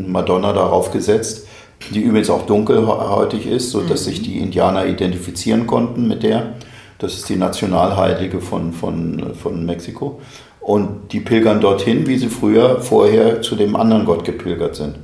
[0.07, 1.47] Madonna darauf gesetzt,
[1.93, 6.55] die übrigens auch dunkelhäutig ist, sodass sich die Indianer identifizieren konnten mit der.
[6.99, 10.21] Das ist die Nationalheilige von, von, von Mexiko.
[10.65, 14.97] Und die pilgern dorthin, wie sie früher vorher zu dem anderen Gott gepilgert sind.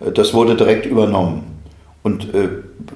[0.00, 1.56] Äh, Das wurde direkt übernommen.
[2.02, 2.48] Und äh,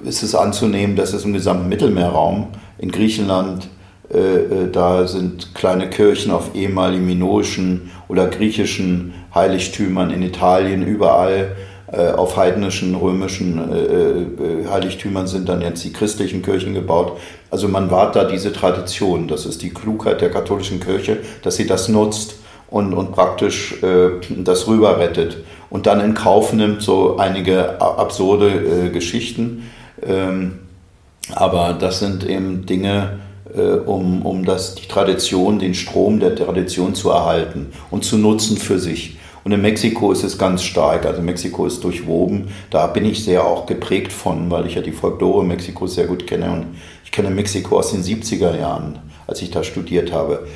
[0.07, 2.47] es ist anzunehmen, dass es im gesamten Mittelmeerraum,
[2.77, 3.69] in Griechenland,
[4.13, 11.55] äh, äh, da sind kleine Kirchen auf ehemaligen minoischen oder griechischen Heiligtümern, in Italien überall
[11.91, 17.17] äh, auf heidnischen, römischen äh, Heiligtümern sind dann jetzt die christlichen Kirchen gebaut.
[17.51, 19.27] Also man wahrt da diese Tradition.
[19.27, 22.37] Das ist die Klugheit der katholischen Kirche, dass sie das nutzt
[22.69, 28.49] und, und praktisch äh, das rüber rettet und dann in Kauf nimmt so einige absurde
[28.49, 29.69] äh, Geschichten.
[30.01, 30.59] Ähm,
[31.33, 33.19] aber das sind eben Dinge,
[33.55, 38.57] äh, um, um das, die Tradition, den Strom der Tradition zu erhalten und zu nutzen
[38.57, 39.17] für sich.
[39.43, 41.05] Und in Mexiko ist es ganz stark.
[41.05, 42.49] Also Mexiko ist durchwoben.
[42.69, 46.27] Da bin ich sehr auch geprägt von, weil ich ja die Folklore Mexikos sehr gut
[46.27, 46.51] kenne.
[46.51, 46.65] Und
[47.03, 50.47] ich kenne Mexiko aus den 70er Jahren, als ich da studiert habe.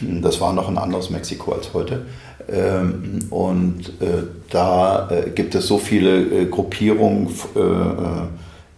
[0.00, 2.06] Das war noch ein anderes Mexiko als heute.
[2.52, 7.28] Ähm, Und äh, da äh, gibt es so viele äh, Gruppierungen,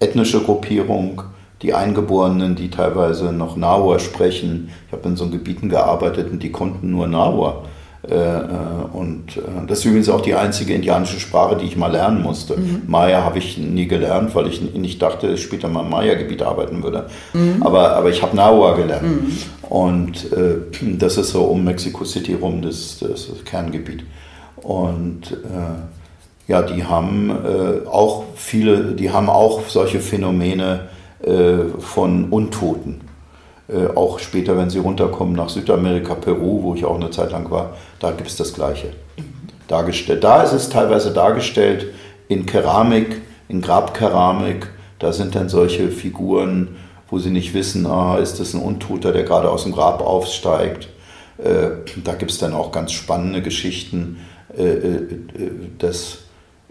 [0.00, 1.20] ethnische Gruppierungen,
[1.62, 4.70] die Eingeborenen, die teilweise noch Nahua sprechen.
[4.86, 7.64] Ich habe in so Gebieten gearbeitet und die konnten nur Nahua.
[8.08, 8.46] Äh, äh,
[8.92, 12.56] Und äh, das ist übrigens auch die einzige indianische Sprache, die ich mal lernen musste.
[12.86, 16.42] Maya habe ich nie gelernt, weil ich nicht dachte, dass ich später mal im Maya-Gebiet
[16.42, 17.06] arbeiten würde.
[17.60, 19.04] Aber, aber ich habe Nahua gelernt.
[19.68, 20.58] Und äh,
[20.96, 24.04] das ist so um Mexico City rum, das, das, das Kerngebiet.
[24.56, 30.88] Und äh, ja, die haben äh, auch viele, die haben auch solche Phänomene
[31.80, 33.00] von Untoten.
[33.68, 37.50] Äh, auch später, wenn sie runterkommen nach Südamerika, Peru, wo ich auch eine Zeit lang
[37.50, 38.90] war, da gibt es das Gleiche.
[39.66, 40.24] Dargestellt.
[40.24, 41.86] Da ist es teilweise dargestellt
[42.28, 44.68] in Keramik, in Grabkeramik.
[44.98, 46.76] Da sind dann solche Figuren,
[47.10, 50.88] wo sie nicht wissen, ah, ist das ein Untoter, der gerade aus dem Grab aufsteigt.
[51.38, 51.68] Äh,
[52.04, 54.18] da gibt es dann auch ganz spannende Geschichten,
[54.56, 56.18] äh, äh, äh, dass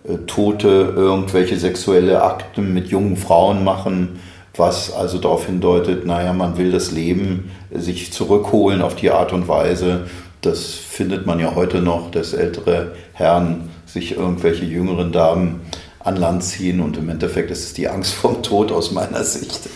[0.04, 4.20] äh, Tote irgendwelche sexuelle Akten mit jungen Frauen machen,
[4.56, 9.34] was also darauf hindeutet, naja, man will das Leben äh, sich zurückholen auf die Art
[9.34, 10.08] und Weise.
[10.42, 15.62] Das findet man ja heute noch, dass ältere Herren sich irgendwelche jüngeren Damen
[16.00, 19.70] an Land ziehen und im Endeffekt ist es die Angst vom Tod aus meiner Sicht.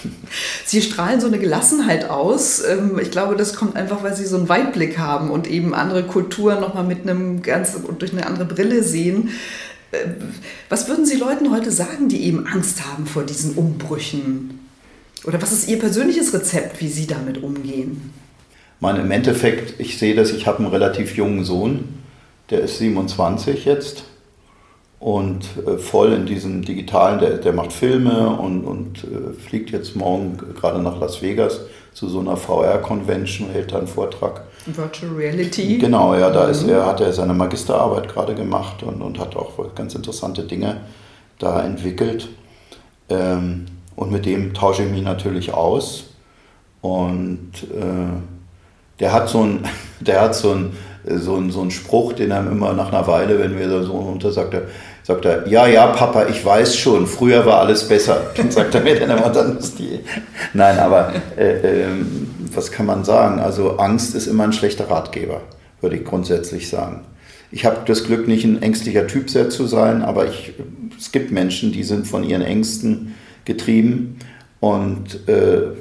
[0.66, 2.62] Sie strahlen so eine Gelassenheit aus.
[2.64, 6.02] Ähm, ich glaube, das kommt einfach, weil Sie so einen Weitblick haben und eben andere
[6.04, 9.30] Kulturen nochmal mit einem ganz und durch eine andere Brille sehen.
[9.92, 10.08] Äh,
[10.68, 14.60] was würden Sie Leuten heute sagen, die eben Angst haben vor diesen Umbrüchen?
[15.24, 18.12] Oder was ist Ihr persönliches Rezept, wie Sie damit umgehen?
[18.82, 22.00] Meine, im Endeffekt, ich sehe das, ich habe einen relativ jungen Sohn,
[22.50, 24.04] der ist 27 jetzt
[24.98, 29.94] und äh, voll in diesem digitalen, der, der macht Filme und, und äh, fliegt jetzt
[29.94, 31.60] morgen gerade nach Las Vegas
[31.94, 34.42] zu so einer VR-Convention, hält da einen Vortrag.
[34.66, 35.78] Virtual Reality.
[35.78, 36.70] Genau, ja, da ist mhm.
[36.70, 40.80] er, hat er seine Magisterarbeit gerade gemacht und, und hat auch ganz interessante Dinge
[41.38, 42.28] da entwickelt.
[43.08, 46.06] Ähm, und mit dem tausche ich mich natürlich aus.
[46.80, 48.31] Und äh,
[49.02, 49.64] der hat so einen,
[50.00, 53.38] der hat so einen, so einen, so einen Spruch, den er immer nach einer Weile,
[53.38, 54.62] wenn wir so runter sagt er,
[55.02, 58.30] sagt er, ja, ja, Papa, ich weiß schon, früher war alles besser.
[58.36, 59.98] Dann sagt er mir dann immer, dann ist die.
[60.54, 61.86] Nein, aber äh, äh,
[62.54, 63.40] was kann man sagen?
[63.40, 65.40] Also Angst ist immer ein schlechter Ratgeber,
[65.80, 67.04] würde ich grundsätzlich sagen.
[67.50, 70.54] Ich habe das Glück, nicht ein ängstlicher Typ zu sein, aber ich,
[70.96, 74.18] es gibt Menschen, die sind von ihren Ängsten getrieben
[74.60, 75.72] und äh,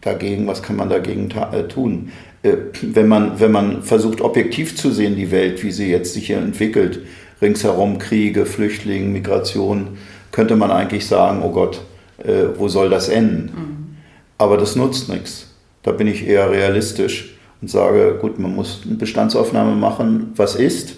[0.00, 2.10] dagegen, was kann man dagegen äh, tun?
[2.42, 6.28] Äh, wenn man, wenn man versucht, objektiv zu sehen, die Welt, wie sie jetzt sich
[6.28, 7.00] hier entwickelt,
[7.42, 9.98] ringsherum Kriege, Flüchtlinge, Migration,
[10.30, 11.80] könnte man eigentlich sagen, oh Gott,
[12.18, 13.44] äh, wo soll das enden?
[13.44, 13.96] Mhm.
[14.38, 15.52] Aber das nutzt nichts.
[15.82, 20.94] Da bin ich eher realistisch und sage, gut, man muss eine Bestandsaufnahme machen, was ist,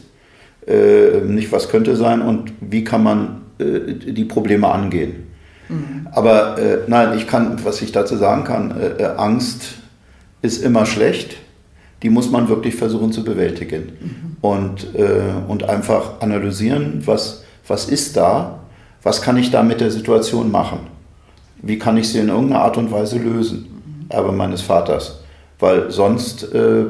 [0.67, 5.27] äh, nicht was könnte sein und wie kann man die Probleme angehen.
[5.69, 6.09] Mhm.
[6.13, 8.75] Aber nein, ich kann, was ich dazu sagen kann,
[9.19, 9.80] Angst
[10.43, 11.37] ist immer schlecht.
[12.03, 13.93] Die muss man wirklich versuchen zu bewältigen.
[14.01, 14.37] Mhm.
[14.41, 18.61] Und, äh, und einfach analysieren, was, was ist da,
[19.03, 20.81] was kann ich da mit der Situation machen,
[21.63, 24.07] wie kann ich sie in irgendeiner Art und Weise lösen, mhm.
[24.09, 25.21] Erbe meines Vaters.
[25.59, 26.85] Weil sonst äh,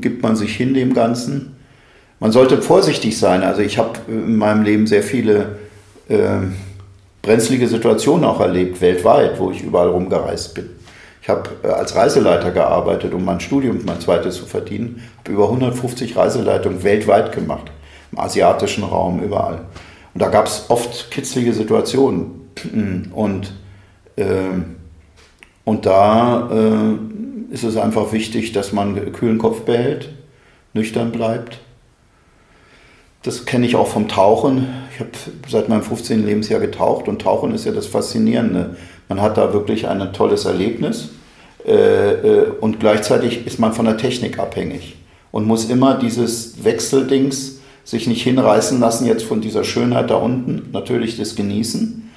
[0.00, 1.56] gibt man sich hin dem Ganzen.
[2.18, 3.42] Man sollte vorsichtig sein.
[3.42, 5.58] Also ich habe in meinem Leben sehr viele
[6.08, 6.38] äh,
[7.20, 10.70] brenzlige Situationen auch erlebt, weltweit, wo ich überall rumgereist bin.
[11.22, 15.02] Ich habe äh, als Reiseleiter gearbeitet, um mein Studium, mein zweites zu verdienen.
[15.18, 17.70] habe über 150 Reiseleitungen weltweit gemacht,
[18.12, 19.66] im asiatischen Raum, überall.
[20.14, 22.50] Und da gab es oft kitzlige Situationen.
[23.14, 23.54] Und,
[24.16, 24.24] äh,
[25.64, 30.10] und da äh, ist es einfach wichtig, dass man kühlen Kopf behält,
[30.72, 31.60] nüchtern bleibt.
[33.22, 34.68] Das kenne ich auch vom Tauchen.
[34.92, 35.10] Ich habe
[35.48, 36.26] seit meinem 15.
[36.26, 38.76] Lebensjahr getaucht und Tauchen ist ja das Faszinierende.
[39.10, 41.08] Man hat da wirklich ein tolles Erlebnis
[41.66, 44.98] äh, äh, und gleichzeitig ist man von der Technik abhängig
[45.32, 50.70] und muss immer dieses Wechseldings sich nicht hinreißen lassen jetzt von dieser Schönheit da unten,
[50.72, 52.08] natürlich das Genießen.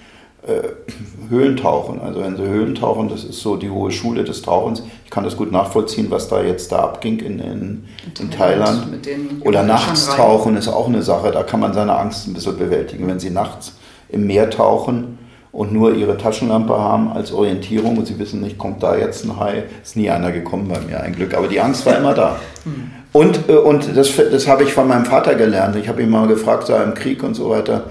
[0.45, 4.83] Äh, Höhlentauchen, also wenn Sie Höhlentauchen, das ist so die hohe Schule des Tauchens.
[5.05, 7.83] Ich kann das gut nachvollziehen, was da jetzt da abging in, in,
[8.19, 8.99] in Thailand.
[9.45, 13.07] Oder nachts tauchen ist auch eine Sache, da kann man seine Angst ein bisschen bewältigen.
[13.07, 13.73] Wenn Sie nachts
[14.09, 15.17] im Meer tauchen,
[15.53, 19.39] und nur ihre Taschenlampe haben als Orientierung und sie wissen nicht, kommt da jetzt ein
[19.39, 21.35] Hai, ist nie einer gekommen bei mir, ein Glück.
[21.35, 22.37] Aber die Angst war immer da.
[22.63, 22.91] Hm.
[23.13, 25.75] Und, äh, und das, das habe ich von meinem Vater gelernt.
[25.75, 27.85] Ich habe ihn mal gefragt, so im Krieg und so weiter,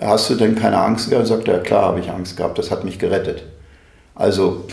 [0.00, 1.24] hast du denn keine Angst gehabt?
[1.24, 3.42] Er sagte, ja klar habe ich Angst gehabt, das hat mich gerettet.
[4.14, 4.64] Also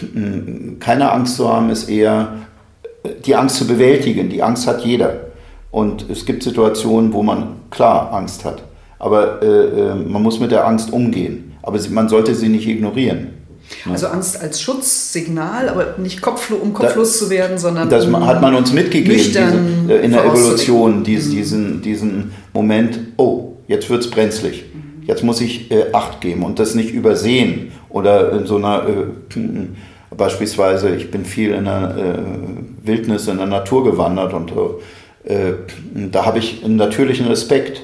[0.80, 2.34] keine Angst zu haben ist eher
[3.26, 4.30] die Angst zu bewältigen.
[4.30, 5.16] Die Angst hat jeder.
[5.72, 8.64] Und es gibt Situationen, wo man klar Angst hat.
[9.00, 11.49] Aber äh, äh man muss mit der Angst umgehen.
[11.62, 13.39] Aber man sollte sie nicht ignorieren.
[13.89, 17.89] Also Angst als Schutzsignal, aber nicht kopflo um kopflos da, zu werden, sondern.
[17.89, 21.32] Das um hat man uns mitgegeben diese, äh, in der Evolution, dies, mhm.
[21.32, 24.66] diesen, diesen Moment, oh, jetzt wird es brenzlig.
[24.74, 25.03] Mhm.
[25.05, 27.72] Jetzt muss ich äh, Acht geben und das nicht übersehen.
[27.89, 29.38] Oder in so einer, äh,
[30.16, 34.51] beispielsweise, ich bin viel in der äh, Wildnis, in der Natur gewandert und
[35.24, 35.53] äh,
[36.12, 37.82] da habe ich einen natürlichen Respekt.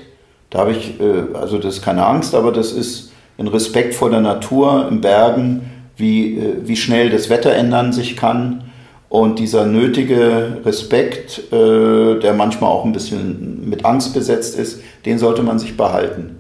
[0.50, 4.10] Da habe ich, äh, also das ist keine Angst, aber das ist in Respekt vor
[4.10, 8.64] der Natur, in Bergen, wie, äh, wie schnell das Wetter ändern sich kann.
[9.10, 15.20] Und dieser nötige Respekt, äh, der manchmal auch ein bisschen mit Angst besetzt ist, den
[15.20, 16.38] sollte man sich behalten.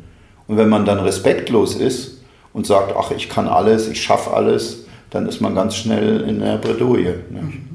[0.47, 2.23] Und wenn man dann respektlos ist
[2.53, 6.39] und sagt, ach, ich kann alles, ich schaffe alles, dann ist man ganz schnell in
[6.39, 7.15] der Bredouille.
[7.29, 7.74] Mhm.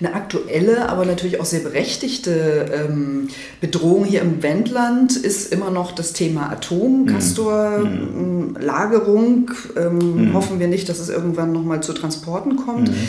[0.00, 3.28] Eine aktuelle, aber natürlich auch sehr berechtigte ähm,
[3.60, 7.88] Bedrohung hier im Wendland ist immer noch das Thema Atom, Castor,
[8.60, 9.50] Lagerung.
[9.76, 10.34] Ähm, mhm.
[10.34, 12.90] Hoffen wir nicht, dass es irgendwann nochmal zu Transporten kommt.
[12.90, 13.08] Mhm.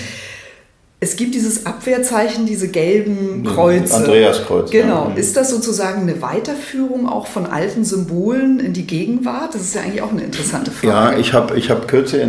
[1.01, 3.95] Es gibt dieses Abwehrzeichen, diese gelben Kreuze.
[3.95, 4.69] Andreaskreuz.
[4.69, 5.09] Genau.
[5.09, 5.15] Ja.
[5.15, 9.55] Ist das sozusagen eine Weiterführung auch von alten Symbolen in die Gegenwart?
[9.55, 11.15] Das ist ja eigentlich auch eine interessante Frage.
[11.15, 12.21] Ja, ich habe ich hab kürzlich,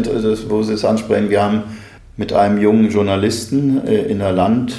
[0.49, 1.63] wo Sie es ansprechen, wir haben
[2.21, 4.77] mit einem jungen Journalisten äh, in der Landluft,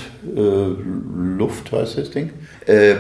[1.74, 2.30] äh, heißt das Ding,
[2.68, 2.94] äh,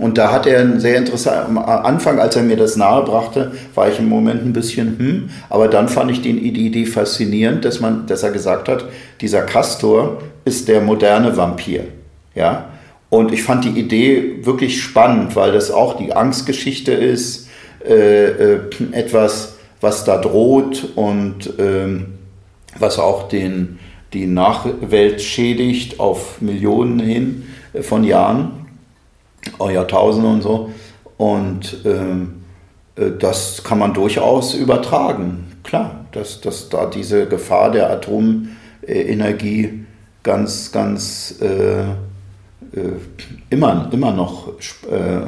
[0.00, 3.88] und da hat er ein sehr interessant, am Anfang, als er mir das nahebrachte, war
[3.88, 8.08] ich im Moment ein bisschen, hm, aber dann fand ich die, Idee faszinierend, dass, man,
[8.08, 8.84] dass er gesagt hat,
[9.20, 11.84] dieser Castor ist der moderne Vampir.
[12.34, 12.70] Ja?
[13.10, 17.46] Und ich fand die Idee wirklich spannend, weil das auch die Angstgeschichte ist,
[17.88, 18.58] äh, äh,
[18.90, 22.00] etwas, was da droht und äh,
[22.78, 23.78] was auch den,
[24.14, 28.66] die Nachwelt schädigt auf Millionen hin äh, von Jahren,
[29.60, 30.70] Jahrtausende und so.
[31.18, 32.44] Und ähm,
[32.96, 35.52] äh, das kann man durchaus übertragen.
[35.62, 39.84] Klar, dass, dass da diese Gefahr der Atomenergie
[40.22, 41.84] ganz, ganz äh, äh,
[43.50, 45.20] immer, immer noch äh,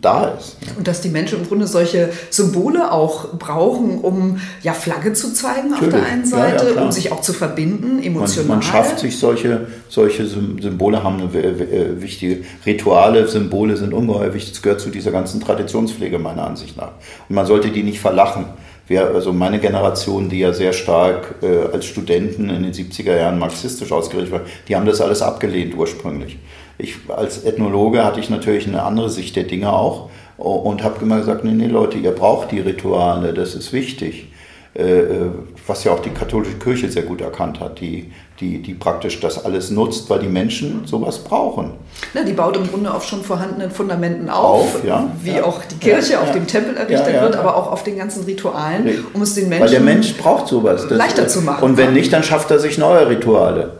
[0.00, 0.56] da ist.
[0.76, 5.70] Und dass die Menschen im Grunde solche Symbole auch brauchen, um ja Flagge zu zeigen
[5.70, 5.94] Natürlich.
[5.94, 8.48] auf der einen Seite, Ja, ja, um sich auch zu verbinden, emotional.
[8.48, 13.94] Man, man schafft sich solche, solche Sym- Symbole, haben eine äh, wichtige Rituale, Symbole sind
[13.94, 14.52] ungeheuer wichtig.
[14.52, 16.92] Das gehört zu dieser ganzen Traditionspflege meiner Ansicht nach.
[17.28, 18.46] Und man sollte die nicht verlachen.
[18.88, 23.38] Wir, also meine Generation, die ja sehr stark äh, als Studenten in den 70er Jahren
[23.38, 26.38] marxistisch ausgerichtet war, die haben das alles abgelehnt ursprünglich.
[26.82, 31.18] Ich als Ethnologe hatte ich natürlich eine andere Sicht der Dinge auch und habe immer
[31.18, 34.28] gesagt, nee, nee Leute, ihr braucht die Rituale, das ist wichtig.
[34.74, 35.30] Äh, äh,
[35.66, 38.10] was ja auch die katholische Kirche sehr gut erkannt hat, die,
[38.40, 41.72] die, die praktisch das alles nutzt, weil die Menschen sowas brauchen.
[42.14, 45.10] Na, die baut im Grunde auf schon vorhandenen Fundamenten auf, Auf, ja.
[45.22, 45.44] wie Ja.
[45.44, 49.04] auch die Kirche Ja, auf dem Tempel errichtet wird, aber auch auf den ganzen Ritualen,
[49.12, 50.88] um es den Menschen Weil der Mensch braucht sowas.
[50.88, 51.62] Das- leichter zu machen.
[51.62, 53.74] Und wenn nicht, dann schafft er sich neue Rituale.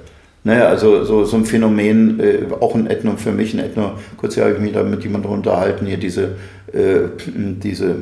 [0.44, 4.36] Ne, also so, so ein Phänomen, äh, auch ein Ethno, für mich ein Ethno, kurz
[4.38, 6.34] habe ich mich da mit jemandem unterhalten, hier diese,
[6.72, 7.02] äh,
[7.36, 7.96] diese,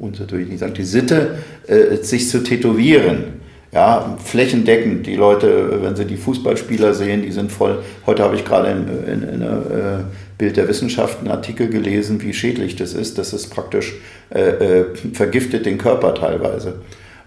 [0.00, 1.36] uns natürlich nicht sagen, die Sitte,
[1.68, 3.38] äh, sich zu tätowieren.
[3.70, 5.06] Ja, flächendeckend.
[5.06, 7.82] Die Leute, wenn sie die Fußballspieler sehen, die sind voll.
[8.06, 10.04] Heute habe ich gerade in, in, in einer äh,
[10.38, 13.18] Bild der Wissenschaft einen Artikel gelesen, wie schädlich das ist.
[13.18, 13.94] Das ist praktisch
[14.30, 16.76] äh, äh, vergiftet den Körper teilweise.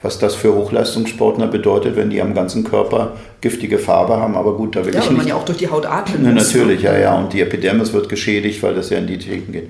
[0.04, 4.36] Was das für Hochleistungssportler bedeutet, wenn die am ganzen Körper giftige Farbe haben.
[4.36, 5.30] Aber gut, da will ja, ich weil man nicht.
[5.30, 6.48] ja auch durch die Haut atmen Ne, muss.
[6.54, 7.16] natürlich, ja, ja.
[7.20, 9.70] Und die Epidermis wird geschädigt, weil das ja in die Theken geht.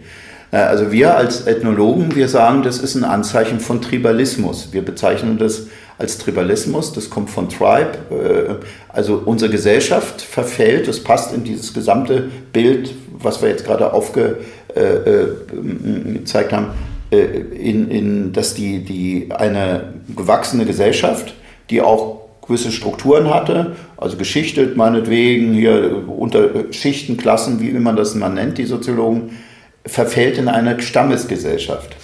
[0.51, 4.69] Äh, Also wir als Ethnologen, wir sagen, das ist ein Anzeichen von Tribalismus.
[4.71, 5.63] Wir bezeichnen das
[5.97, 7.91] als Tribalismus, das kommt von Tribe.
[8.09, 8.55] Äh,
[8.88, 14.39] Also unsere Gesellschaft verfällt, das passt in dieses gesamte Bild, was wir jetzt gerade aufgezeigt
[16.53, 21.34] haben, äh, in, in, dass die, die eine gewachsene Gesellschaft,
[21.70, 28.16] die auch gewisse Strukturen hatte, also geschichtet meinetwegen, hier unter Schichten, Klassen, wie man das
[28.16, 29.38] mal nennt, die Soziologen,
[29.86, 31.95] verfällt in eine Stammesgesellschaft.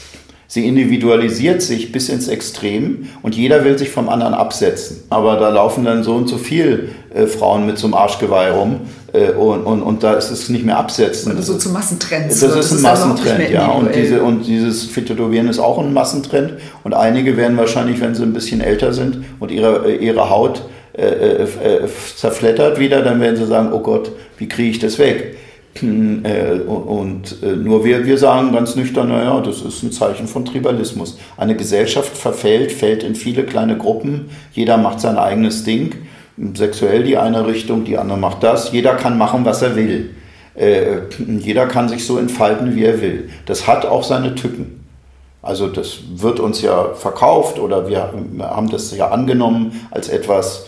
[0.49, 5.03] Sie individualisiert sich bis ins Extrem und jeder will sich vom anderen absetzen.
[5.09, 8.79] Aber da laufen dann so und so viel äh, Frauen mit so einem Arschgeweih rum
[9.11, 11.35] äh, und, und, und da ist es nicht mehr absetzen.
[11.35, 12.39] Also so zu Massentrends.
[12.39, 12.63] Das wird.
[12.63, 13.67] ist ein Massentrend, ja.
[13.67, 16.53] Und, diese, und dieses Tätowieren ist auch ein Massentrend.
[16.85, 20.63] Und einige werden wahrscheinlich, wenn sie ein bisschen älter sind und ihre, ihre Haut
[20.97, 24.97] äh, äh, äh, zerflettert wieder, dann werden sie sagen, oh Gott, wie kriege ich das
[24.97, 25.37] weg?
[25.82, 30.45] Äh, Und äh, nur wir, wir sagen ganz nüchtern, naja, das ist ein Zeichen von
[30.45, 31.17] Tribalismus.
[31.38, 35.95] Eine Gesellschaft verfällt, fällt in viele kleine Gruppen, jeder macht sein eigenes Ding,
[36.53, 40.11] sexuell die eine Richtung, die andere macht das, jeder kann machen, was er will.
[40.55, 41.01] Äh,
[41.39, 43.30] Jeder kann sich so entfalten, wie er will.
[43.45, 44.84] Das hat auch seine Tücken.
[45.43, 50.65] Also das wird uns ja verkauft oder wir haben das ja angenommen als etwas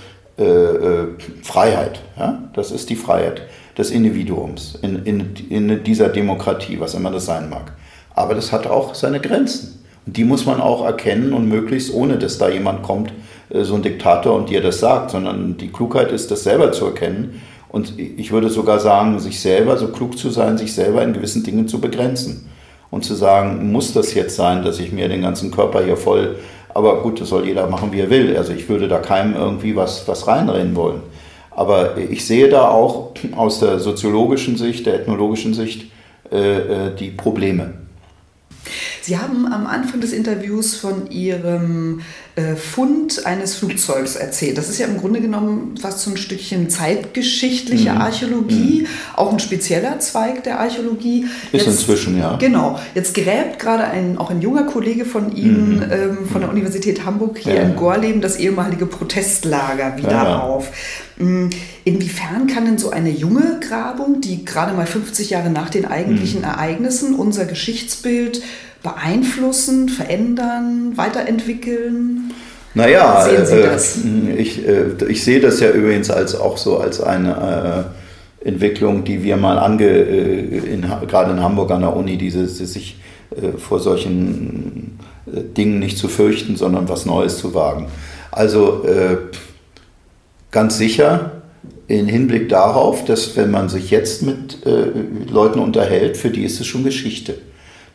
[1.43, 1.99] Freiheit.
[2.17, 2.43] Ja?
[2.53, 3.41] Das ist die Freiheit
[3.79, 7.71] des Individuums in, in, in dieser Demokratie, was immer das sein mag.
[8.13, 9.85] Aber das hat auch seine Grenzen.
[10.05, 13.13] Und die muss man auch erkennen und möglichst ohne, dass da jemand kommt,
[13.49, 16.85] äh, so ein Diktator und dir das sagt, sondern die Klugheit ist, das selber zu
[16.85, 17.41] erkennen.
[17.69, 21.43] Und ich würde sogar sagen, sich selber so klug zu sein, sich selber in gewissen
[21.43, 22.49] Dingen zu begrenzen.
[22.91, 26.37] Und zu sagen, muss das jetzt sein, dass ich mir den ganzen Körper hier voll,
[26.73, 28.35] aber gut, das soll jeder machen, wie er will.
[28.35, 31.01] Also ich würde da keinem irgendwie was, was reinreden wollen.
[31.51, 35.91] Aber ich sehe da auch aus der soziologischen Sicht, der ethnologischen Sicht,
[36.31, 37.73] äh, äh, die Probleme.
[39.01, 42.01] Sie haben am Anfang des Interviews von Ihrem
[42.35, 44.57] äh, Fund eines Flugzeugs erzählt.
[44.57, 47.97] Das ist ja im Grunde genommen fast so ein Stückchen zeitgeschichtliche mhm.
[47.97, 48.87] Archäologie, mhm.
[49.15, 51.25] auch ein spezieller Zweig der Archäologie.
[51.51, 52.37] Ist Jetzt, inzwischen, ja.
[52.37, 52.79] Genau.
[52.95, 55.91] Jetzt gräbt gerade ein, auch ein junger Kollege von Ihnen mhm.
[55.91, 57.61] ähm, von der Universität Hamburg hier ja.
[57.63, 60.39] in Gorleben das ehemalige Protestlager wieder ja, ja.
[60.39, 60.71] auf.
[61.17, 61.49] Mm,
[61.83, 66.39] inwiefern kann denn so eine junge Grabung, die gerade mal 50 Jahre nach den eigentlichen
[66.39, 66.45] mhm.
[66.45, 68.41] Ereignissen unser Geschichtsbild
[68.83, 72.31] beeinflussen, verändern, weiterentwickeln?
[72.73, 73.97] Naja, sehen Sie äh, das?
[73.97, 77.89] Äh, ich, äh, ich sehe das ja übrigens als auch so als eine
[78.43, 82.45] äh, Entwicklung, die wir mal ange, äh, in, gerade in Hamburg an der Uni, diese,
[82.45, 82.99] die sich
[83.31, 87.85] äh, vor solchen Dingen nicht zu fürchten, sondern was Neues zu wagen.
[88.31, 88.83] Also
[90.49, 91.43] ganz sicher
[91.87, 94.57] in Hinblick darauf, dass wenn man sich jetzt mit
[95.29, 97.35] Leuten unterhält, für die ist es schon Geschichte.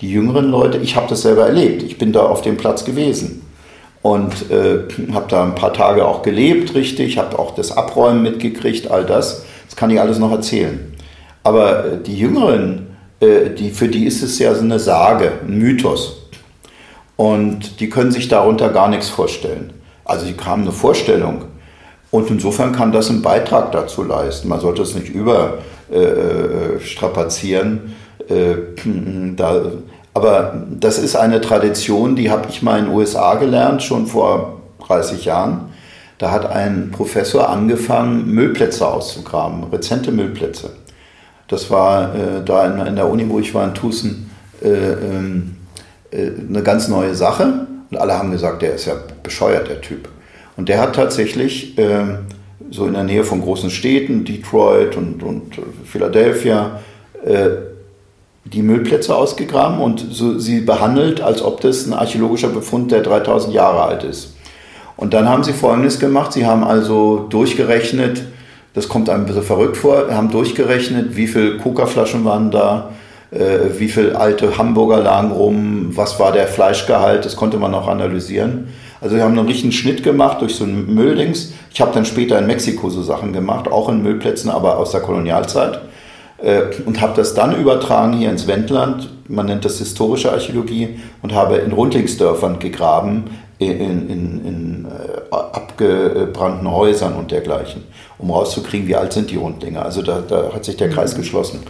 [0.01, 3.43] Die jüngeren Leute, ich habe das selber erlebt, ich bin da auf dem Platz gewesen
[4.03, 4.81] und äh,
[5.13, 9.45] habe da ein paar Tage auch gelebt, richtig, habe auch das Abräumen mitgekriegt, all das.
[9.67, 10.93] Das kann ich alles noch erzählen.
[11.43, 15.59] Aber äh, die Jüngeren, äh, die, für die ist es ja so eine Sage, ein
[15.59, 16.25] Mythos.
[17.17, 19.73] Und die können sich darunter gar nichts vorstellen.
[20.05, 21.45] Also die haben eine Vorstellung.
[22.11, 24.49] Und insofern kann das einen Beitrag dazu leisten.
[24.49, 27.95] Man sollte es nicht überstrapazieren.
[28.29, 28.57] Äh, äh,
[29.37, 29.63] da,
[30.15, 34.61] aber das ist eine Tradition, die habe ich mal in den USA gelernt, schon vor
[34.87, 35.73] 30 Jahren.
[36.19, 40.71] Da hat ein Professor angefangen, Müllplätze auszugraben, rezente Müllplätze.
[41.49, 44.31] Das war äh, da in, in, der Uni, wo ich war, in Tucson,
[44.63, 45.57] äh, ähm,
[46.13, 47.67] äh, eine ganz neue Sache.
[47.91, 50.09] Und alle haben gesagt, der ist ja bescheuert, der Typ.
[50.57, 52.19] Und der hat tatsächlich ähm,
[52.71, 56.81] so in der Nähe von großen Städten, Detroit und, und Philadelphia,
[57.25, 57.74] äh,
[58.45, 63.55] die Müllplätze ausgegraben und so, sie behandelt, als ob das ein archäologischer Befund, der 3000
[63.55, 64.35] Jahre alt ist.
[64.97, 68.23] Und dann haben sie Folgendes gemacht, sie haben also durchgerechnet,
[68.75, 72.91] das kommt einem ein bisschen verrückt vor, haben durchgerechnet, wie viele Coca-Flaschen waren da,
[73.31, 77.89] äh, wie viele alte Hamburger lagen rum, was war der Fleischgehalt, das konnte man auch
[77.89, 78.69] analysieren.
[79.01, 81.53] Also wir haben einen richtigen Schnitt gemacht durch so ein Mülldings.
[81.73, 85.01] Ich habe dann später in Mexiko so Sachen gemacht, auch in Müllplätzen, aber aus der
[85.01, 85.81] Kolonialzeit.
[86.43, 91.33] Äh, und habe das dann übertragen hier ins Wendland, man nennt das historische Archäologie, und
[91.35, 93.25] habe in Rundlingsdörfern gegraben,
[93.59, 97.85] in, in, in äh, abgebrannten Häusern und dergleichen,
[98.19, 99.81] um rauszukriegen, wie alt sind die Rundlinge.
[99.81, 101.21] Also da, da hat sich der Kreis mhm.
[101.21, 101.61] geschlossen.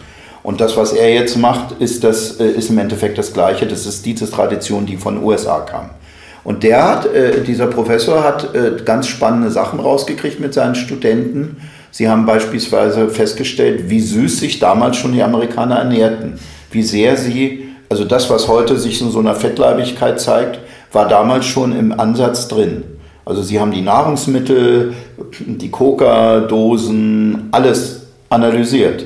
[0.41, 3.67] Und das, was er jetzt macht, ist, das, äh, ist im Endeffekt das Gleiche.
[3.67, 5.91] Das ist diese Tradition, die von den USA kam.
[6.43, 7.09] Und der hat,
[7.47, 8.53] dieser Professor hat
[8.85, 11.57] ganz spannende Sachen rausgekriegt mit seinen Studenten
[11.97, 16.33] Sie haben beispielsweise festgestellt, wie süß sich damals schon die Amerikaner ernährten.
[16.69, 20.59] Wie sehr sie, also das, was heute sich in so einer Fettleibigkeit zeigt,
[20.91, 22.83] war damals schon im Ansatz drin.
[23.23, 24.93] Also sie haben die Nahrungsmittel,
[25.39, 29.05] die Coca-Dosen, alles analysiert.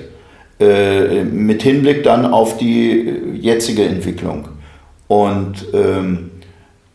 [0.60, 4.48] Äh, mit Hinblick dann auf die jetzige Entwicklung.
[5.08, 6.32] Und ähm,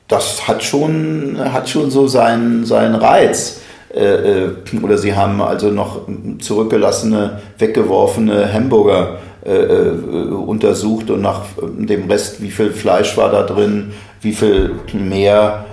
[0.09, 3.61] das hat schon, hat schon so seinen, seinen Reiz.
[3.95, 4.51] Äh, äh,
[4.83, 6.03] oder sie haben also noch
[6.41, 9.91] zurückgelassene, weggeworfene Hamburger äh,
[10.33, 15.67] untersucht und nach dem Rest, wie viel Fleisch war da drin, wie viel mehr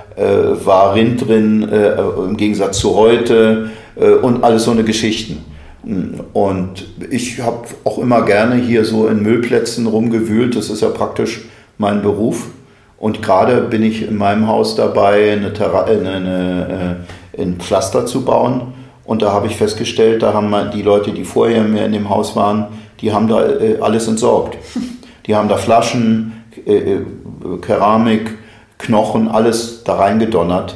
[0.66, 3.70] war Rind drin im Gegensatz zu heute
[4.22, 5.38] und alles so eine Geschichten.
[6.34, 10.58] Und ich habe auch immer gerne hier so in Müllplätzen rumgewühlt.
[10.58, 11.46] Das ist ja praktisch
[11.78, 12.48] mein Beruf.
[12.98, 15.54] Und gerade bin ich in meinem Haus dabei, eine,
[15.86, 16.98] eine, eine
[17.38, 18.74] ein Pflaster zu bauen.
[19.06, 22.36] Und da habe ich festgestellt, da haben die Leute, die vorher mehr in dem Haus
[22.36, 22.68] waren,
[23.02, 24.58] die haben da äh, alles entsorgt.
[25.28, 27.02] Die haben da Flaschen, äh, äh,
[27.62, 28.38] Keramik,
[28.80, 30.76] Knochen, alles da reingedonnert.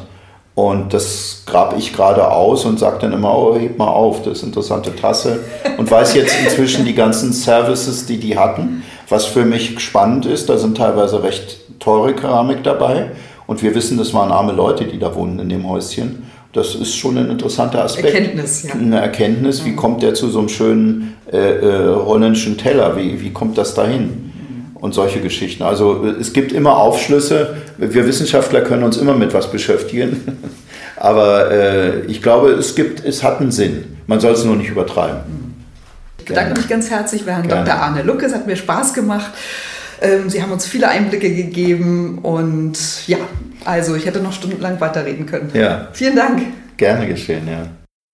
[0.53, 4.33] Und das grab ich gerade aus und sage dann immer, oh, heb mal auf, das
[4.33, 5.39] ist eine interessante Tasse.
[5.77, 8.83] Und weiß jetzt inzwischen die ganzen Services, die die hatten.
[9.09, 13.11] Was für mich spannend ist, da sind teilweise recht teure Keramik dabei.
[13.47, 16.31] Und wir wissen, das waren arme Leute, die da wohnen in dem Häuschen.
[16.55, 18.15] Das ist schon ein interessanter Aspekt.
[18.15, 18.75] Erkenntnis, ja.
[18.75, 19.75] Eine Erkenntnis, wie mhm.
[19.75, 22.95] kommt der zu so einem schönen äh, äh, holländischen Teller?
[22.95, 24.31] Wie, wie kommt das dahin?
[24.75, 25.63] Und solche Geschichten.
[25.63, 27.57] Also es gibt immer Aufschlüsse.
[27.77, 30.37] Wir Wissenschaftler können uns immer mit was beschäftigen.
[30.95, 33.97] Aber äh, ich glaube, es, gibt, es hat einen Sinn.
[34.07, 35.55] Man soll es nur nicht übertreiben.
[36.19, 37.65] Ich bedanke mich ganz herzlich bei Herrn Gerne.
[37.65, 37.81] Dr.
[37.81, 38.27] Arne Lucke.
[38.27, 39.31] Es hat mir Spaß gemacht.
[40.01, 43.17] Ähm, Sie haben uns viele Einblicke gegeben und ja,
[43.63, 45.51] also ich hätte noch stundenlang weiterreden können.
[45.53, 45.89] Ja.
[45.93, 46.41] Vielen Dank.
[46.77, 47.67] Gerne geschehen, ja.